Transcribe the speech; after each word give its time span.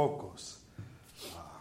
pocos. 0.00 0.60
Ah, 1.36 1.60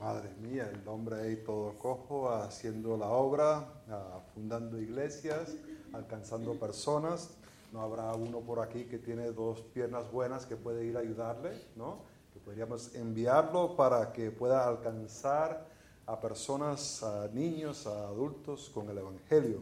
madre 0.00 0.30
mía, 0.40 0.68
el 0.72 0.88
hombre 0.88 1.20
ahí 1.20 1.36
todo 1.36 1.78
cojo 1.78 2.28
haciendo 2.28 2.96
la 2.96 3.06
obra, 3.06 3.68
ah, 3.88 4.18
fundando 4.34 4.80
iglesias, 4.80 5.54
alcanzando 5.92 6.58
personas. 6.58 7.30
No 7.72 7.80
habrá 7.80 8.12
uno 8.14 8.40
por 8.40 8.58
aquí 8.58 8.86
que 8.86 8.98
tiene 8.98 9.30
dos 9.30 9.60
piernas 9.60 10.10
buenas 10.10 10.44
que 10.44 10.56
puede 10.56 10.86
ir 10.86 10.96
a 10.96 11.00
ayudarle, 11.00 11.52
¿no? 11.76 11.98
Que 12.32 12.40
podríamos 12.40 12.96
enviarlo 12.96 13.76
para 13.76 14.12
que 14.12 14.32
pueda 14.32 14.66
alcanzar 14.66 15.64
a 16.04 16.18
personas, 16.18 17.04
a 17.04 17.28
niños, 17.28 17.86
a 17.86 18.08
adultos 18.08 18.70
con 18.74 18.90
el 18.90 18.98
Evangelio. 18.98 19.60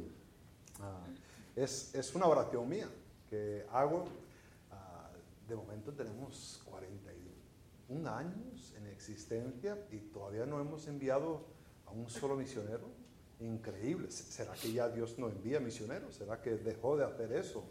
Ah, 0.81 1.05
es, 1.55 1.95
es, 1.95 2.15
una 2.15 2.25
oración 2.27 2.67
mía 2.67 2.89
que 3.29 3.67
hago. 3.71 4.07
Ah, 4.73 5.11
de 5.47 5.55
momento 5.55 5.93
tenemos 5.93 6.63
41 7.89 8.11
años 8.11 8.75
en 8.77 8.87
existencia 8.87 9.79
y 9.91 9.99
todavía 9.99 10.47
no 10.47 10.61
hemos 10.61 10.87
enviado 10.89 11.45
a 11.87 11.93
un 11.93 12.09
solo 12.11 12.37
misionero. 12.37 12.89
Increíble. 13.41 14.11
¿Será 14.11 14.55
que 14.55 14.73
ya 14.73 14.89
Dios 14.89 15.19
no 15.19 15.29
envía 15.29 15.61
misioneros? 15.61 16.15
¿Será 16.15 16.41
que 16.41 16.57
dejó 16.57 16.97
de 16.97 17.05
hacer 17.05 17.33
eso? 17.33 17.65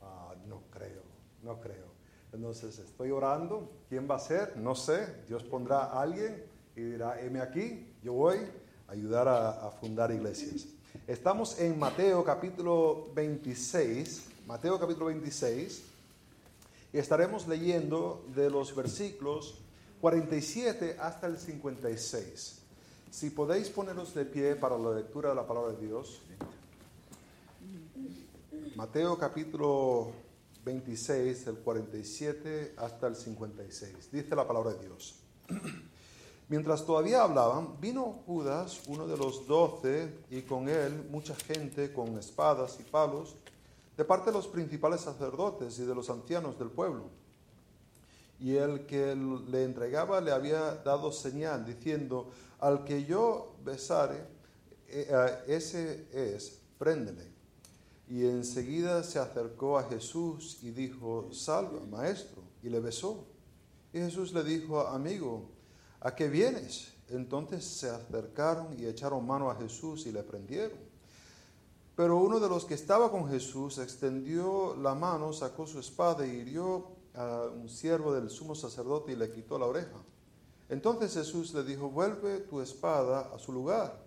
Ah, 0.00 0.34
no 0.46 0.62
creo, 0.70 1.02
no 1.42 1.60
creo. 1.60 1.90
Entonces 2.32 2.78
estoy 2.78 3.10
orando. 3.10 3.70
¿Quién 3.88 4.08
va 4.08 4.16
a 4.16 4.20
ser? 4.20 4.56
No 4.56 4.74
sé. 4.74 5.24
Dios 5.26 5.42
pondrá 5.44 5.84
a 5.84 6.02
alguien 6.02 6.44
y 6.76 6.82
dirá, 6.82 7.20
heme 7.20 7.40
aquí, 7.40 7.94
yo 8.02 8.12
voy 8.12 8.38
a 8.86 8.92
ayudar 8.92 9.26
a, 9.28 9.70
fundar 9.70 10.12
iglesias. 10.12 10.66
Estamos 11.06 11.58
en 11.58 11.78
Mateo 11.78 12.24
capítulo 12.24 13.10
26, 13.14 14.28
Mateo 14.46 14.78
capítulo 14.78 15.06
26, 15.06 15.89
y 16.92 16.98
estaremos 16.98 17.46
leyendo 17.46 18.24
de 18.34 18.50
los 18.50 18.74
versículos 18.74 19.62
47 20.00 20.96
hasta 20.98 21.26
el 21.26 21.38
56. 21.38 22.58
Si 23.10 23.30
podéis 23.30 23.68
poneros 23.68 24.14
de 24.14 24.24
pie 24.24 24.56
para 24.56 24.78
la 24.78 24.94
lectura 24.94 25.30
de 25.30 25.34
la 25.34 25.46
palabra 25.46 25.72
de 25.72 25.86
Dios. 25.86 26.22
Mateo 28.76 29.18
capítulo 29.18 30.12
26, 30.64 31.46
el 31.48 31.56
47 31.56 32.74
hasta 32.78 33.08
el 33.08 33.16
56. 33.16 34.10
Dice 34.12 34.34
la 34.34 34.46
palabra 34.46 34.72
de 34.72 34.86
Dios. 34.86 35.16
Mientras 36.48 36.84
todavía 36.84 37.22
hablaban, 37.22 37.80
vino 37.80 38.22
Judas, 38.26 38.82
uno 38.88 39.06
de 39.06 39.16
los 39.16 39.46
doce, 39.46 40.12
y 40.30 40.42
con 40.42 40.68
él 40.68 41.06
mucha 41.10 41.34
gente 41.36 41.92
con 41.92 42.18
espadas 42.18 42.78
y 42.80 42.82
palos, 42.82 43.36
de 44.00 44.06
parte 44.06 44.30
de 44.30 44.36
los 44.38 44.48
principales 44.48 45.02
sacerdotes 45.02 45.78
y 45.78 45.84
de 45.84 45.94
los 45.94 46.08
ancianos 46.08 46.58
del 46.58 46.70
pueblo. 46.70 47.10
Y 48.38 48.56
el 48.56 48.86
que 48.86 49.14
le 49.14 49.64
entregaba 49.64 50.22
le 50.22 50.32
había 50.32 50.76
dado 50.76 51.12
señal, 51.12 51.66
diciendo, 51.66 52.30
al 52.60 52.84
que 52.84 53.04
yo 53.04 53.56
besare, 53.62 54.24
eh, 54.88 55.44
ese 55.48 56.08
es, 56.14 56.62
préndele. 56.78 57.30
Y 58.08 58.24
enseguida 58.24 59.02
se 59.02 59.18
acercó 59.18 59.78
a 59.78 59.84
Jesús 59.84 60.60
y 60.62 60.70
dijo, 60.70 61.28
salva, 61.30 61.84
maestro, 61.84 62.42
y 62.62 62.70
le 62.70 62.80
besó. 62.80 63.26
Y 63.92 63.98
Jesús 63.98 64.32
le 64.32 64.42
dijo, 64.42 64.80
amigo, 64.80 65.50
¿a 66.00 66.14
qué 66.14 66.26
vienes? 66.30 66.94
Entonces 67.10 67.66
se 67.66 67.90
acercaron 67.90 68.80
y 68.80 68.86
echaron 68.86 69.26
mano 69.26 69.50
a 69.50 69.56
Jesús 69.56 70.06
y 70.06 70.12
le 70.12 70.22
prendieron. 70.22 70.89
Pero 72.00 72.16
uno 72.16 72.40
de 72.40 72.48
los 72.48 72.64
que 72.64 72.72
estaba 72.72 73.10
con 73.10 73.28
Jesús 73.28 73.76
extendió 73.76 74.74
la 74.74 74.94
mano, 74.94 75.34
sacó 75.34 75.66
su 75.66 75.78
espada 75.78 76.26
y 76.26 76.30
hirió 76.30 76.86
a 77.14 77.50
un 77.54 77.68
siervo 77.68 78.14
del 78.14 78.30
sumo 78.30 78.54
sacerdote 78.54 79.12
y 79.12 79.16
le 79.16 79.30
quitó 79.30 79.58
la 79.58 79.66
oreja. 79.66 79.98
Entonces 80.70 81.12
Jesús 81.12 81.52
le 81.52 81.62
dijo, 81.62 81.90
vuelve 81.90 82.38
tu 82.38 82.62
espada 82.62 83.28
a 83.34 83.38
su 83.38 83.52
lugar, 83.52 84.02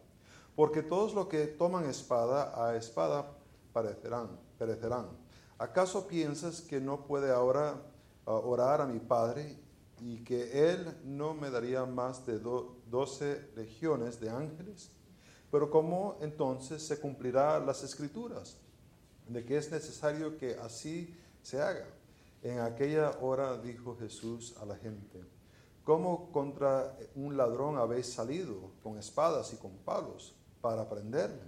porque 0.56 0.82
todos 0.82 1.14
los 1.14 1.28
que 1.28 1.46
toman 1.46 1.86
espada 1.86 2.66
a 2.66 2.76
espada 2.76 3.28
perecerán. 3.72 5.10
¿Acaso 5.60 6.08
piensas 6.08 6.62
que 6.62 6.82
no 6.82 7.06
puede 7.06 7.32
ahora 7.32 7.80
uh, 8.26 8.32
orar 8.32 8.82
a 8.82 8.88
mi 8.88 8.98
Padre 8.98 9.56
y 10.00 10.24
que 10.24 10.72
Él 10.72 10.98
no 11.04 11.36
me 11.36 11.52
daría 11.52 11.86
más 11.86 12.26
de 12.26 12.40
doce 12.40 13.52
legiones 13.56 14.20
de 14.20 14.32
ángeles. 14.32 14.90
Pero 15.54 15.70
¿cómo 15.70 16.18
entonces 16.20 16.82
se 16.82 17.00
cumplirá 17.00 17.60
las 17.60 17.84
escrituras? 17.84 18.58
De 19.28 19.46
que 19.46 19.56
es 19.56 19.72
necesario 19.72 20.36
que 20.36 20.56
así 20.56 21.16
se 21.44 21.62
haga. 21.62 21.86
En 22.42 22.58
aquella 22.58 23.12
hora 23.22 23.60
dijo 23.60 23.96
Jesús 23.96 24.56
a 24.60 24.66
la 24.66 24.76
gente, 24.78 25.24
¿cómo 25.84 26.32
contra 26.32 26.98
un 27.14 27.38
ladrón 27.38 27.78
habéis 27.78 28.12
salido 28.12 28.72
con 28.82 28.98
espadas 28.98 29.54
y 29.54 29.58
con 29.58 29.74
palos 29.86 30.34
para 30.60 30.90
prenderle? 30.90 31.44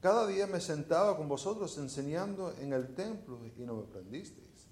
Cada 0.00 0.26
día 0.26 0.48
me 0.48 0.60
sentaba 0.60 1.16
con 1.16 1.28
vosotros 1.28 1.78
enseñando 1.78 2.52
en 2.60 2.72
el 2.72 2.96
templo 2.96 3.38
y 3.56 3.60
no 3.60 3.74
me 3.74 3.84
prendisteis. 3.84 4.66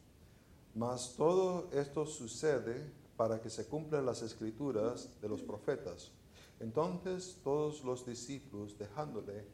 Mas 0.75 1.15
todo 1.17 1.69
esto 1.71 2.07
sucede 2.07 2.91
para 3.17 3.41
que 3.41 3.51
se 3.51 3.69
cumplan 3.69 4.05
las 4.05 4.23
escrituras 4.23 5.11
de 5.21 5.29
los 5.29 5.43
profetas. 5.43 6.11
Entonces 6.60 7.41
todos 7.42 7.84
los 7.84 8.06
discípulos, 8.06 8.78
dejándole, 8.78 9.44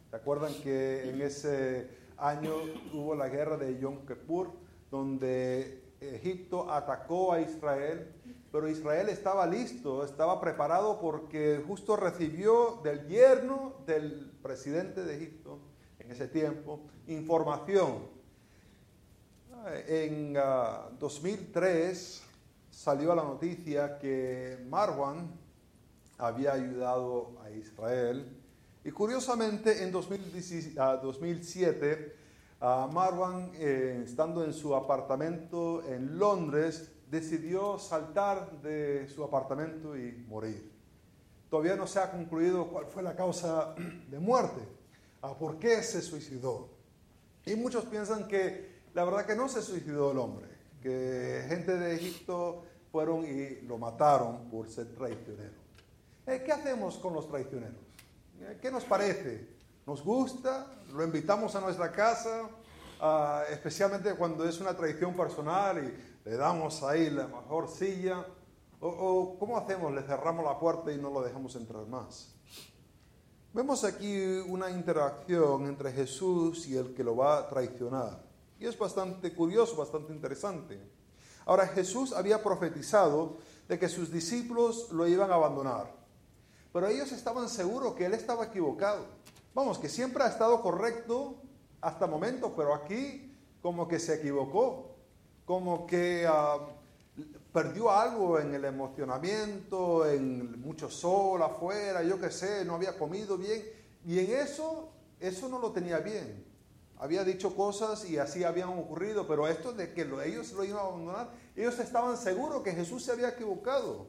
¿Se 0.08 0.14
acuerdan 0.14 0.54
que 0.62 1.10
en 1.10 1.22
ese 1.22 1.88
año 2.16 2.52
hubo 2.92 3.16
la 3.16 3.28
guerra 3.28 3.56
de 3.56 3.76
Yom 3.80 4.06
Kippur, 4.06 4.52
donde 4.92 5.82
Egipto 6.00 6.70
atacó 6.70 7.32
a 7.32 7.40
Israel, 7.40 8.14
pero 8.52 8.68
Israel 8.68 9.08
estaba 9.08 9.44
listo, 9.44 10.04
estaba 10.04 10.40
preparado 10.40 11.00
porque 11.00 11.60
justo 11.66 11.96
recibió 11.96 12.80
del 12.84 13.08
yerno 13.08 13.72
del 13.86 14.30
presidente 14.40 15.02
de 15.02 15.16
Egipto 15.16 15.73
en 16.04 16.10
ese 16.10 16.28
tiempo, 16.28 16.80
información. 17.08 18.12
En 19.86 20.34
2003 20.98 22.22
ah, 22.22 22.26
salió 22.70 23.14
la 23.14 23.22
noticia 23.22 23.98
que 23.98 24.62
Marwan 24.68 25.30
había 26.18 26.52
ayudado 26.52 27.38
a 27.42 27.50
Israel 27.50 28.36
y 28.84 28.90
curiosamente 28.90 29.82
en 29.82 29.90
2007 29.90 32.16
ah, 32.60 32.86
Marwan, 32.92 33.52
eh, 33.54 34.02
estando 34.04 34.44
en 34.44 34.52
su 34.52 34.74
apartamento 34.74 35.82
en 35.88 36.18
Londres, 36.18 36.92
decidió 37.10 37.78
saltar 37.78 38.60
de 38.60 39.08
su 39.08 39.24
apartamento 39.24 39.96
y 39.96 40.12
morir. 40.28 40.70
Todavía 41.48 41.76
no 41.76 41.86
se 41.86 42.00
ha 42.00 42.10
concluido 42.10 42.68
cuál 42.68 42.84
fue 42.86 43.02
la 43.02 43.16
causa 43.16 43.74
de 44.10 44.18
muerte 44.18 44.83
por 45.32 45.58
qué 45.58 45.82
se 45.82 46.02
suicidó. 46.02 46.68
Y 47.46 47.56
muchos 47.56 47.84
piensan 47.86 48.28
que 48.28 48.82
la 48.94 49.04
verdad 49.04 49.26
que 49.26 49.34
no 49.34 49.48
se 49.48 49.62
suicidó 49.62 50.12
el 50.12 50.18
hombre, 50.18 50.46
que 50.82 51.44
gente 51.48 51.76
de 51.76 51.96
Egipto 51.96 52.64
fueron 52.92 53.24
y 53.24 53.62
lo 53.66 53.78
mataron 53.78 54.48
por 54.50 54.68
ser 54.68 54.94
traicionero. 54.94 55.64
Eh, 56.26 56.42
¿Qué 56.44 56.52
hacemos 56.52 56.98
con 56.98 57.12
los 57.12 57.28
traicioneros? 57.28 57.80
Eh, 58.40 58.58
¿Qué 58.60 58.70
nos 58.70 58.84
parece 58.84 59.54
nos 59.86 60.02
gusta, 60.02 60.66
lo 60.94 61.04
invitamos 61.04 61.54
a 61.56 61.60
nuestra 61.60 61.92
casa, 61.92 62.48
ah, 63.00 63.42
especialmente 63.50 64.14
cuando 64.14 64.48
es 64.48 64.58
una 64.60 64.74
tradición 64.74 65.14
personal 65.14 65.84
y 65.84 66.28
le 66.28 66.36
damos 66.36 66.82
ahí 66.82 67.10
la 67.10 67.26
mejor 67.26 67.68
silla. 67.68 68.24
O, 68.80 69.36
¿cómo 69.38 69.58
hacemos? 69.58 69.92
Le 69.92 70.02
cerramos 70.02 70.44
la 70.44 70.58
puerta 70.58 70.90
y 70.90 70.96
no 70.96 71.10
lo 71.10 71.22
dejamos 71.22 71.54
entrar 71.56 71.86
más. 71.86 72.33
Vemos 73.54 73.84
aquí 73.84 74.18
una 74.48 74.68
interacción 74.68 75.66
entre 75.68 75.92
Jesús 75.92 76.66
y 76.66 76.76
el 76.76 76.92
que 76.92 77.04
lo 77.04 77.14
va 77.14 77.38
a 77.38 77.48
traicionar. 77.48 78.20
Y 78.58 78.66
es 78.66 78.76
bastante 78.76 79.32
curioso, 79.32 79.76
bastante 79.76 80.12
interesante. 80.12 80.76
Ahora, 81.46 81.68
Jesús 81.68 82.12
había 82.12 82.42
profetizado 82.42 83.36
de 83.68 83.78
que 83.78 83.88
sus 83.88 84.10
discípulos 84.10 84.90
lo 84.90 85.06
iban 85.06 85.30
a 85.30 85.36
abandonar. 85.36 85.86
Pero 86.72 86.88
ellos 86.88 87.12
estaban 87.12 87.48
seguros 87.48 87.94
que 87.94 88.06
él 88.06 88.14
estaba 88.14 88.46
equivocado. 88.46 89.06
Vamos, 89.54 89.78
que 89.78 89.88
siempre 89.88 90.24
ha 90.24 90.28
estado 90.30 90.60
correcto 90.60 91.36
hasta 91.80 92.06
el 92.06 92.10
momento, 92.10 92.54
pero 92.56 92.74
aquí 92.74 93.36
como 93.62 93.86
que 93.86 94.00
se 94.00 94.16
equivocó, 94.16 94.96
como 95.44 95.86
que 95.86 96.26
uh, 96.28 96.60
perdió 97.54 97.88
algo 97.92 98.40
en 98.40 98.52
el 98.52 98.64
emocionamiento, 98.64 100.10
en 100.10 100.60
mucho 100.60 100.90
sol 100.90 101.40
afuera, 101.40 102.02
yo 102.02 102.18
qué 102.18 102.28
sé, 102.32 102.64
no 102.64 102.74
había 102.74 102.98
comido 102.98 103.38
bien. 103.38 103.62
Y 104.04 104.18
en 104.18 104.32
eso, 104.32 104.90
eso 105.20 105.48
no 105.48 105.60
lo 105.60 105.70
tenía 105.70 105.98
bien. 105.98 106.44
Había 106.98 107.22
dicho 107.22 107.54
cosas 107.54 108.10
y 108.10 108.18
así 108.18 108.42
habían 108.42 108.70
ocurrido, 108.70 109.28
pero 109.28 109.46
esto 109.46 109.72
de 109.72 109.94
que 109.94 110.02
ellos 110.26 110.50
lo 110.52 110.64
iban 110.64 110.78
a 110.78 110.88
abandonar, 110.88 111.30
ellos 111.54 111.78
estaban 111.78 112.16
seguros 112.16 112.64
que 112.64 112.72
Jesús 112.72 113.04
se 113.04 113.12
había 113.12 113.28
equivocado. 113.28 114.08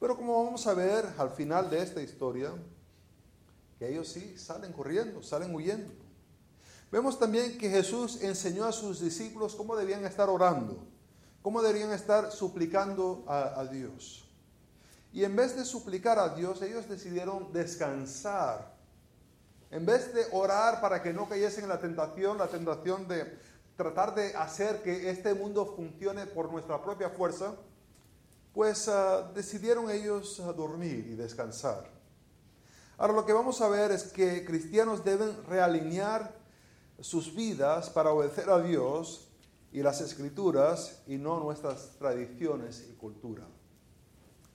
Pero 0.00 0.16
como 0.16 0.44
vamos 0.44 0.66
a 0.66 0.74
ver 0.74 1.06
al 1.18 1.30
final 1.30 1.70
de 1.70 1.82
esta 1.84 2.02
historia, 2.02 2.52
que 3.78 3.90
ellos 3.90 4.08
sí 4.08 4.36
salen 4.36 4.72
corriendo, 4.72 5.22
salen 5.22 5.54
huyendo. 5.54 5.92
Vemos 6.90 7.16
también 7.16 7.56
que 7.58 7.70
Jesús 7.70 8.20
enseñó 8.22 8.64
a 8.64 8.72
sus 8.72 8.98
discípulos 8.98 9.54
cómo 9.54 9.76
debían 9.76 10.04
estar 10.04 10.28
orando. 10.28 10.97
¿Cómo 11.42 11.62
deberían 11.62 11.92
estar 11.92 12.32
suplicando 12.32 13.24
a, 13.26 13.64
Dios? 13.64 14.28
Y 15.12 15.24
en 15.24 15.36
vez 15.36 15.56
de 15.56 15.64
suplicar 15.64 16.18
a 16.18 16.30
Dios, 16.30 16.60
ellos 16.62 16.88
decidieron 16.88 17.52
descansar. 17.52 18.74
En 19.70 19.86
vez 19.86 20.12
de 20.12 20.26
orar 20.32 20.80
para 20.80 21.02
que 21.02 21.12
no 21.12 21.28
cayesen 21.28 21.64
en 21.64 21.70
la 21.70 21.80
tentación, 21.80 22.38
la 22.38 22.48
tentación 22.48 23.06
de 23.06 23.38
tratar 23.76 24.14
de 24.14 24.34
hacer 24.34 24.82
que 24.82 25.08
este 25.08 25.34
mundo 25.34 25.74
funcione 25.76 26.26
por 26.26 26.50
nuestra 26.50 26.82
propia 26.82 27.10
fuerza, 27.10 27.54
pues 28.52 28.88
ah, 28.88 29.30
decidieron 29.34 29.88
ellos 29.90 30.40
ah, 30.40 30.52
dormir 30.52 31.06
y 31.06 31.14
descansar. 31.14 31.88
Ahora 32.96 33.12
lo 33.12 33.24
que 33.24 33.32
vamos 33.32 33.60
a 33.60 33.68
ver 33.68 33.92
es 33.92 34.04
que 34.04 34.44
cristianos 34.44 35.04
deben 35.04 35.44
realinear 35.44 36.34
sus 37.00 37.32
vidas 37.32 37.88
para 37.90 38.10
obedecer 38.10 38.50
a 38.50 38.58
Dios 38.58 39.27
y 39.72 39.82
las 39.82 40.00
escrituras 40.00 41.02
y 41.06 41.16
no 41.16 41.40
nuestras 41.40 41.96
tradiciones 41.98 42.86
y 42.90 42.94
cultura. 42.94 43.44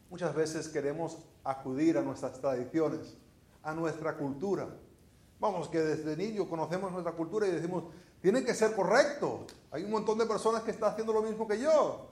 Muchas 0.09 0.35
veces 0.35 0.67
queremos 0.67 1.17
acudir 1.43 1.97
a 1.97 2.01
nuestras 2.01 2.39
tradiciones, 2.39 3.15
a 3.63 3.73
nuestra 3.73 4.17
cultura. 4.17 4.67
Vamos, 5.39 5.67
que 5.69 5.79
desde 5.79 6.15
niño 6.15 6.47
conocemos 6.47 6.91
nuestra 6.91 7.13
cultura 7.13 7.47
y 7.47 7.51
decimos, 7.51 7.85
tiene 8.21 8.43
que 8.43 8.53
ser 8.53 8.75
correcto. 8.75 9.45
Hay 9.71 9.83
un 9.83 9.91
montón 9.91 10.17
de 10.17 10.25
personas 10.25 10.63
que 10.63 10.71
están 10.71 10.91
haciendo 10.91 11.13
lo 11.13 11.21
mismo 11.21 11.47
que 11.47 11.59
yo. 11.59 12.09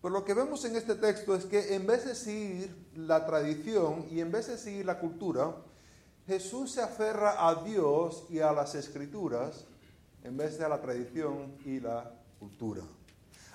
Pero 0.00 0.14
lo 0.14 0.24
que 0.24 0.34
vemos 0.34 0.64
en 0.64 0.76
este 0.76 0.94
texto 0.94 1.34
es 1.34 1.44
que 1.44 1.74
en 1.74 1.86
vez 1.86 2.04
de 2.06 2.14
seguir 2.14 2.90
la 2.94 3.26
tradición 3.26 4.06
y 4.10 4.20
en 4.20 4.30
vez 4.30 4.46
de 4.46 4.56
seguir 4.56 4.86
la 4.86 4.98
cultura, 4.98 5.56
Jesús 6.26 6.72
se 6.72 6.82
aferra 6.82 7.46
a 7.48 7.62
Dios 7.64 8.24
y 8.30 8.40
a 8.40 8.52
las 8.52 8.74
escrituras 8.74 9.66
en 10.26 10.36
vez 10.36 10.58
de 10.58 10.64
a 10.64 10.68
la 10.68 10.80
tradición 10.80 11.56
y 11.64 11.78
la 11.78 12.12
cultura. 12.38 12.82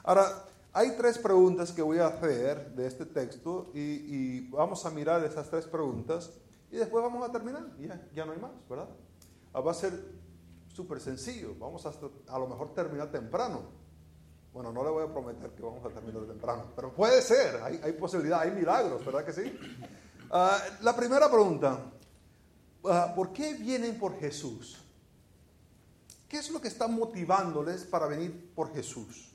Ahora, 0.03 0.45
hay 0.73 0.91
tres 0.95 1.17
preguntas 1.17 1.71
que 1.73 1.81
voy 1.81 1.99
a 1.99 2.07
hacer 2.07 2.73
de 2.73 2.87
este 2.87 3.05
texto 3.05 3.71
y, 3.73 4.49
vamos 4.49 4.85
a 4.85 4.89
mirar 4.89 5.23
esas 5.25 5.49
tres 5.49 5.65
preguntas 5.65 6.31
y 6.71 6.77
después 6.77 7.03
vamos 7.03 7.27
a 7.27 7.31
terminar. 7.31 7.65
Ya, 7.77 8.01
ya 8.15 8.25
no 8.25 8.31
hay 8.31 8.39
más, 8.39 8.51
¿verdad? 8.69 8.87
Ah, 9.53 9.59
va 9.59 9.71
a 9.71 9.75
ser 9.75 9.91
súper 10.69 11.01
sencillo. 11.01 11.55
Vamos 11.59 11.85
a, 11.85 11.91
a 12.27 12.39
lo 12.39 12.47
mejor 12.47 12.73
terminar 12.73 13.11
temprano. 13.11 13.63
Bueno, 14.53 14.71
no 14.71 14.83
le 14.83 14.89
voy 14.89 15.03
a 15.03 15.11
prometer 15.11 15.51
que 15.51 15.63
vamos 15.63 15.85
a 15.85 15.89
terminar 15.89 16.23
temprano, 16.23 16.71
pero 16.75 16.93
puede 16.93 17.21
ser, 17.21 17.61
hay, 17.63 17.93
posibilidad, 17.93 18.41
hay 18.41 18.51
milagros, 18.51 19.05
¿verdad 19.05 19.23
que 19.23 19.31
sí? 19.31 19.57
Ah, 20.29 20.57
la 20.81 20.93
primera 20.93 21.29
pregunta, 21.29 21.79
ah, 22.83 23.13
¿por 23.15 23.31
qué 23.31 23.53
vienen 23.53 23.97
por 23.97 24.17
Jesús? 24.19 24.81
¿Qué 26.31 26.37
es 26.37 26.49
lo 26.49 26.61
que 26.61 26.69
está 26.69 26.87
motivándoles 26.87 27.83
para 27.83 28.07
venir 28.07 28.53
por 28.55 28.73
Jesús? 28.73 29.33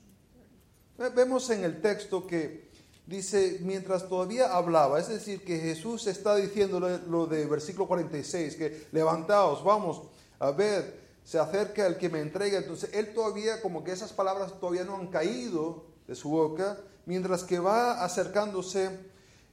Vemos 1.15 1.47
en 1.51 1.63
el 1.63 1.79
texto 1.79 2.25
que 2.25 2.71
dice, 3.05 3.59
mientras 3.61 4.09
todavía 4.09 4.51
hablaba, 4.55 4.99
es 4.99 5.07
decir, 5.07 5.45
que 5.45 5.59
Jesús 5.59 6.07
está 6.07 6.35
diciendo 6.37 6.79
lo 6.79 7.27
de 7.27 7.45
versículo 7.45 7.87
46, 7.87 8.55
que 8.55 8.87
levantaos, 8.93 9.63
vamos, 9.63 10.07
a 10.39 10.49
ver, 10.49 10.99
se 11.23 11.37
acerca 11.37 11.85
el 11.85 11.99
que 11.99 12.09
me 12.09 12.19
entrega. 12.19 12.57
Entonces, 12.57 12.89
él 12.91 13.13
todavía, 13.13 13.61
como 13.61 13.83
que 13.83 13.91
esas 13.91 14.11
palabras 14.11 14.59
todavía 14.59 14.83
no 14.83 14.95
han 14.95 15.09
caído 15.09 15.85
de 16.07 16.15
su 16.15 16.29
boca, 16.29 16.79
mientras 17.05 17.43
que 17.43 17.59
va 17.59 18.03
acercándose, 18.03 18.89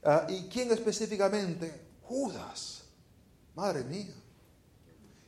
ah, 0.03 0.25
¿y 0.29 0.47
quién 0.47 0.71
específicamente? 0.71 1.71
Judas, 2.01 2.85
madre 3.53 3.83
mía. 3.83 4.15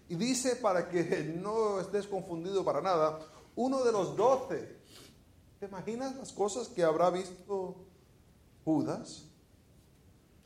Y 0.10 0.16
dice, 0.16 0.56
para 0.56 0.90
que 0.90 1.04
no 1.42 1.80
estés 1.80 2.08
confundido 2.08 2.64
para 2.64 2.82
nada, 2.82 3.20
uno 3.56 3.84
de 3.84 3.92
los 3.92 4.16
doce. 4.16 4.78
¿Te 5.60 5.66
imaginas 5.66 6.16
las 6.16 6.32
cosas 6.32 6.68
que 6.68 6.84
habrá 6.84 7.10
visto 7.10 7.76
Judas? 8.64 9.24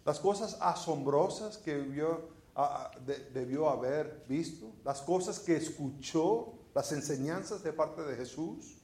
Las 0.06 0.20
cosas 0.20 0.58
asombrosas 0.62 1.58
que 1.58 1.76
debió 3.34 3.70
haber 3.70 4.26
visto, 4.28 4.72
las 4.84 5.02
cosas 5.02 5.40
que 5.40 5.58
escuchó, 5.58 6.54
las 6.74 6.92
enseñanzas 6.92 7.62
de 7.62 7.74
parte 7.74 8.02
de 8.02 8.16
Jesús. 8.16 8.78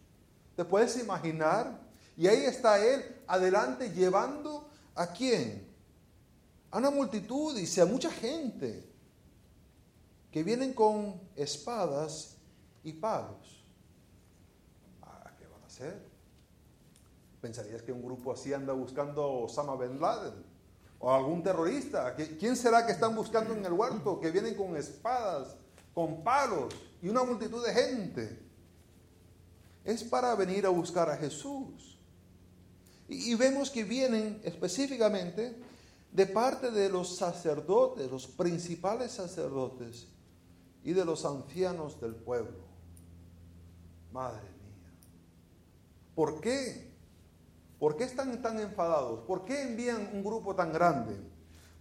¿Te 0.56 0.66
puedes 0.66 0.98
imaginar? 1.02 1.80
Y 2.18 2.28
ahí 2.28 2.44
está 2.44 2.84
él 2.86 3.24
adelante 3.28 3.90
llevando 3.92 4.70
a 4.96 5.08
quién? 5.08 5.68
A 6.70 6.78
una 6.80 6.92
multitud, 6.92 7.56
dice, 7.56 7.82
a 7.82 7.86
mucha 7.86 8.12
gente 8.12 8.97
que 10.38 10.44
vienen 10.44 10.74
con 10.74 11.20
espadas 11.36 12.38
y 12.84 12.94
palos. 12.94 13.66
Ah, 15.02 15.32
¿Qué 15.36 15.48
van 15.48 15.64
a 15.64 15.66
hacer? 15.66 16.00
¿Pensarías 17.42 17.82
que 17.82 17.92
un 17.92 18.04
grupo 18.04 18.32
así 18.32 18.54
anda 18.54 18.72
buscando 18.72 19.24
a 19.24 19.46
Osama 19.46 19.76
Bin 19.76 20.00
Laden? 20.00 20.36
¿O 21.00 21.12
algún 21.12 21.42
terrorista? 21.42 22.16
¿Quién 22.16 22.56
será 22.56 22.86
que 22.86 22.92
están 22.92 23.16
buscando 23.16 23.56
en 23.56 23.66
el 23.66 23.74
huerto? 23.74 24.20
Que 24.20 24.30
vienen 24.30 24.54
con 24.54 24.78
espadas, 24.78 25.56
con 25.92 26.24
palos 26.24 26.72
y 27.02 27.10
una 27.10 27.24
multitud 27.24 27.66
de 27.66 27.74
gente. 27.74 28.40
Es 29.84 30.04
para 30.04 30.36
venir 30.36 30.68
a 30.68 30.70
buscar 30.70 31.10
a 31.10 31.18
Jesús. 31.18 31.98
Y 33.08 33.34
vemos 33.34 33.72
que 33.72 33.84
vienen 33.84 34.40
específicamente 34.44 35.56
de 36.12 36.28
parte 36.28 36.70
de 36.70 36.90
los 36.90 37.18
sacerdotes, 37.18 38.12
los 38.12 38.28
principales 38.28 39.14
sacerdotes 39.14 40.10
y 40.84 40.94
de 40.94 41.06
los 41.06 41.26
ancianos 41.26 42.00
del 42.00 42.16
pueblo. 42.16 42.66
Madre 44.12 44.42
mía. 44.42 44.94
¿Por 46.16 46.40
qué? 46.40 46.92
¿Por 47.80 47.96
qué 47.96 48.06
están 48.06 48.42
tan 48.42 48.60
enfadados? 48.60 49.22
¿Por 49.22 49.46
qué 49.46 49.62
envían 49.62 50.10
un 50.14 50.24
grupo 50.24 50.56
tan 50.56 50.74
grande? 50.74 51.16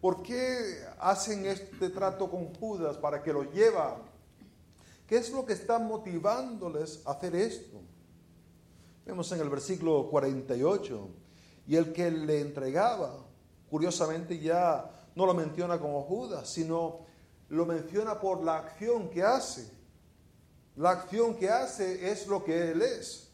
¿Por 0.00 0.22
qué 0.22 0.84
hacen 0.98 1.46
este 1.46 1.88
trato 1.90 2.30
con 2.30 2.54
Judas 2.54 2.98
para 2.98 3.22
que 3.22 3.32
lo 3.32 3.44
lleva? 3.44 4.02
¿Qué 5.06 5.16
es 5.16 5.30
lo 5.30 5.46
que 5.46 5.54
está 5.54 5.78
motivándoles 5.78 7.02
a 7.06 7.12
hacer 7.12 7.34
esto? 7.34 7.80
Vemos 9.06 9.30
en 9.32 9.40
el 9.40 9.48
versículo 9.48 10.08
48, 10.10 11.08
y 11.68 11.76
el 11.76 11.92
que 11.92 12.10
le 12.10 12.40
entregaba, 12.40 13.24
curiosamente 13.70 14.38
ya 14.38 14.90
no 15.14 15.26
lo 15.26 15.34
menciona 15.34 15.78
como 15.78 16.02
Judas, 16.02 16.48
sino 16.48 17.00
lo 17.48 17.66
menciona 17.66 18.20
por 18.20 18.42
la 18.42 18.58
acción 18.58 19.08
que 19.10 19.22
hace. 19.22 19.70
La 20.76 20.90
acción 20.90 21.36
que 21.36 21.48
hace 21.48 22.10
es 22.10 22.26
lo 22.26 22.44
que 22.44 22.70
Él 22.72 22.82
es. 22.82 23.28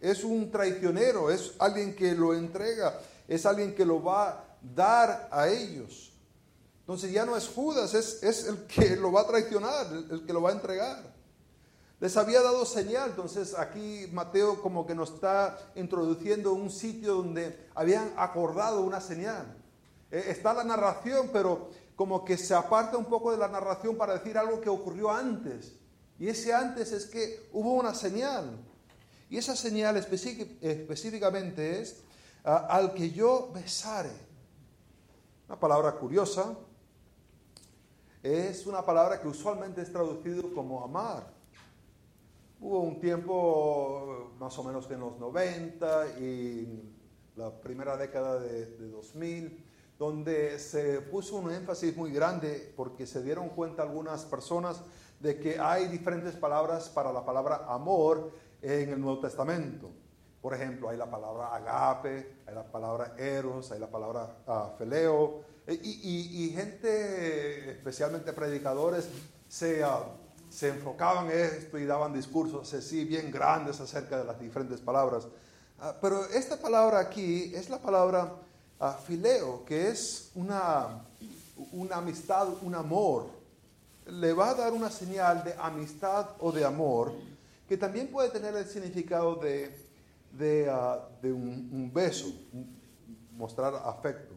Es 0.00 0.24
un 0.24 0.50
traicionero, 0.50 1.30
es 1.30 1.54
alguien 1.58 1.94
que 1.94 2.12
lo 2.14 2.34
entrega, 2.34 2.98
es 3.28 3.46
alguien 3.46 3.74
que 3.74 3.86
lo 3.86 4.02
va 4.02 4.28
a 4.28 4.44
dar 4.60 5.28
a 5.30 5.48
ellos. 5.48 6.12
Entonces 6.80 7.12
ya 7.12 7.24
no 7.24 7.36
es 7.36 7.48
Judas, 7.48 7.94
es, 7.94 8.22
es 8.22 8.48
el 8.48 8.66
que 8.66 8.96
lo 8.96 9.12
va 9.12 9.20
a 9.20 9.26
traicionar, 9.26 9.86
el, 9.92 10.10
el 10.10 10.26
que 10.26 10.32
lo 10.32 10.42
va 10.42 10.50
a 10.50 10.54
entregar. 10.54 11.12
Les 12.00 12.16
había 12.16 12.42
dado 12.42 12.64
señal, 12.64 13.10
entonces 13.10 13.56
aquí 13.56 14.08
Mateo 14.12 14.60
como 14.60 14.84
que 14.84 14.92
nos 14.92 15.12
está 15.12 15.56
introduciendo 15.76 16.52
un 16.52 16.68
sitio 16.68 17.14
donde 17.14 17.68
habían 17.76 18.12
acordado 18.16 18.80
una 18.80 19.00
señal. 19.00 19.56
Eh, 20.10 20.24
está 20.26 20.52
la 20.52 20.64
narración, 20.64 21.30
pero 21.32 21.70
como 21.96 22.24
que 22.24 22.36
se 22.36 22.54
aparta 22.54 22.96
un 22.96 23.04
poco 23.06 23.30
de 23.30 23.38
la 23.38 23.48
narración 23.48 23.96
para 23.96 24.14
decir 24.14 24.38
algo 24.38 24.60
que 24.60 24.70
ocurrió 24.70 25.10
antes. 25.10 25.74
Y 26.18 26.28
ese 26.28 26.52
antes 26.52 26.92
es 26.92 27.06
que 27.06 27.48
hubo 27.52 27.74
una 27.74 27.94
señal. 27.94 28.58
Y 29.28 29.38
esa 29.38 29.56
señal 29.56 29.96
específicamente 29.96 31.80
es 31.80 32.02
ah, 32.44 32.66
al 32.70 32.94
que 32.94 33.10
yo 33.10 33.50
besare. 33.52 34.12
Una 35.48 35.58
palabra 35.58 35.92
curiosa. 35.92 36.56
Es 38.22 38.66
una 38.66 38.84
palabra 38.84 39.20
que 39.20 39.26
usualmente 39.26 39.82
es 39.82 39.90
traducido 39.90 40.54
como 40.54 40.84
amar. 40.84 41.32
Hubo 42.60 42.80
un 42.80 43.00
tiempo, 43.00 44.32
más 44.38 44.56
o 44.58 44.62
menos 44.62 44.88
en 44.90 45.00
los 45.00 45.18
90 45.18 46.20
y 46.20 46.92
la 47.36 47.50
primera 47.50 47.96
década 47.96 48.38
de, 48.38 48.66
de 48.66 48.88
2000, 48.88 49.64
donde 50.02 50.58
se 50.58 51.00
puso 51.00 51.36
un 51.36 51.52
énfasis 51.52 51.96
muy 51.96 52.10
grande 52.10 52.72
porque 52.76 53.06
se 53.06 53.22
dieron 53.22 53.50
cuenta 53.50 53.84
algunas 53.84 54.24
personas 54.24 54.80
de 55.20 55.38
que 55.38 55.60
hay 55.60 55.86
diferentes 55.86 56.34
palabras 56.34 56.88
para 56.88 57.12
la 57.12 57.24
palabra 57.24 57.66
amor 57.68 58.32
en 58.60 58.88
el 58.88 59.00
Nuevo 59.00 59.20
Testamento. 59.20 59.90
Por 60.40 60.54
ejemplo, 60.54 60.88
hay 60.88 60.96
la 60.96 61.08
palabra 61.08 61.54
agape, 61.54 62.38
hay 62.44 62.52
la 62.52 62.64
palabra 62.64 63.14
eros, 63.16 63.70
hay 63.70 63.78
la 63.78 63.86
palabra 63.86 64.38
uh, 64.48 64.76
feleo, 64.76 65.44
e, 65.68 65.74
y, 65.74 66.52
gente, 66.52 67.70
especialmente 67.70 68.32
predicadores, 68.32 69.08
se, 69.46 69.84
uh, 69.84 69.98
se 70.50 70.70
enfocaban 70.70 71.30
en 71.30 71.38
esto 71.38 71.78
y 71.78 71.86
daban 71.86 72.12
discursos 72.12 72.74
así 72.74 73.04
bien 73.04 73.30
grandes 73.30 73.80
acerca 73.80 74.18
de 74.18 74.24
las 74.24 74.40
diferentes 74.40 74.80
palabras. 74.80 75.26
Uh, 75.26 75.94
pero 76.00 76.24
esta 76.24 76.56
palabra 76.56 76.98
aquí 76.98 77.52
es 77.54 77.70
la 77.70 77.78
palabra 77.78 78.32
fileo, 78.90 79.64
que 79.64 79.88
es 79.88 80.30
una, 80.34 81.04
una 81.72 81.96
amistad, 81.96 82.48
un 82.62 82.74
amor. 82.74 83.28
Le 84.06 84.32
va 84.32 84.50
a 84.50 84.54
dar 84.54 84.72
una 84.72 84.90
señal 84.90 85.44
de 85.44 85.54
amistad 85.58 86.30
o 86.40 86.50
de 86.50 86.64
amor 86.64 87.12
que 87.68 87.76
también 87.76 88.08
puede 88.08 88.28
tener 88.28 88.54
el 88.54 88.66
significado 88.66 89.36
de, 89.36 89.74
de, 90.32 90.68
ah, 90.70 91.08
un, 91.22 91.90
beso, 91.92 92.26
mostrar 93.32 93.74
afecto. 93.86 94.34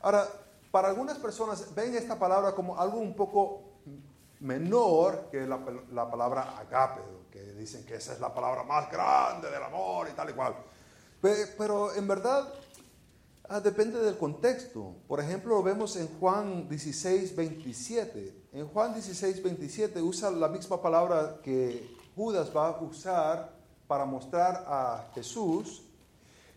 Ahora, 0.00 0.26
para 0.70 0.88
algunas 0.88 1.18
personas 1.18 1.74
ven 1.74 1.94
esta 1.94 2.18
palabra 2.18 2.52
como 2.56 2.76
algo 2.76 2.98
un 2.98 3.14
poco 3.14 3.62
menor 4.40 5.28
que 5.30 5.46
la, 5.46 5.60
la 5.92 6.10
palabra 6.10 6.58
agape, 6.58 7.02
que 7.30 7.40
dicen 7.52 7.84
que 7.86 7.94
esa 7.94 8.14
es 8.14 8.20
la 8.20 8.34
palabra 8.34 8.62
más 8.64 8.90
grande 8.90 9.50
del 9.50 9.62
amor 9.62 10.08
y 10.10 10.16
tal 10.16 10.30
y 10.30 10.32
cual. 10.32 10.56
Pero 11.20 11.94
en 11.94 12.08
verdad 12.08 12.52
Ah, 13.48 13.60
depende 13.60 14.00
del 14.00 14.18
contexto. 14.18 14.96
Por 15.06 15.20
ejemplo, 15.20 15.54
lo 15.54 15.62
vemos 15.62 15.94
en 15.96 16.08
Juan 16.18 16.68
16, 16.68 17.36
27. 17.36 18.34
En 18.52 18.66
Juan 18.66 18.92
16, 18.92 19.40
27 19.40 20.02
usa 20.02 20.32
la 20.32 20.48
misma 20.48 20.82
palabra 20.82 21.38
que 21.44 21.96
Judas 22.16 22.50
va 22.54 22.68
a 22.68 22.80
usar 22.82 23.52
para 23.86 24.04
mostrar 24.04 24.64
a 24.66 25.10
Jesús. 25.14 25.82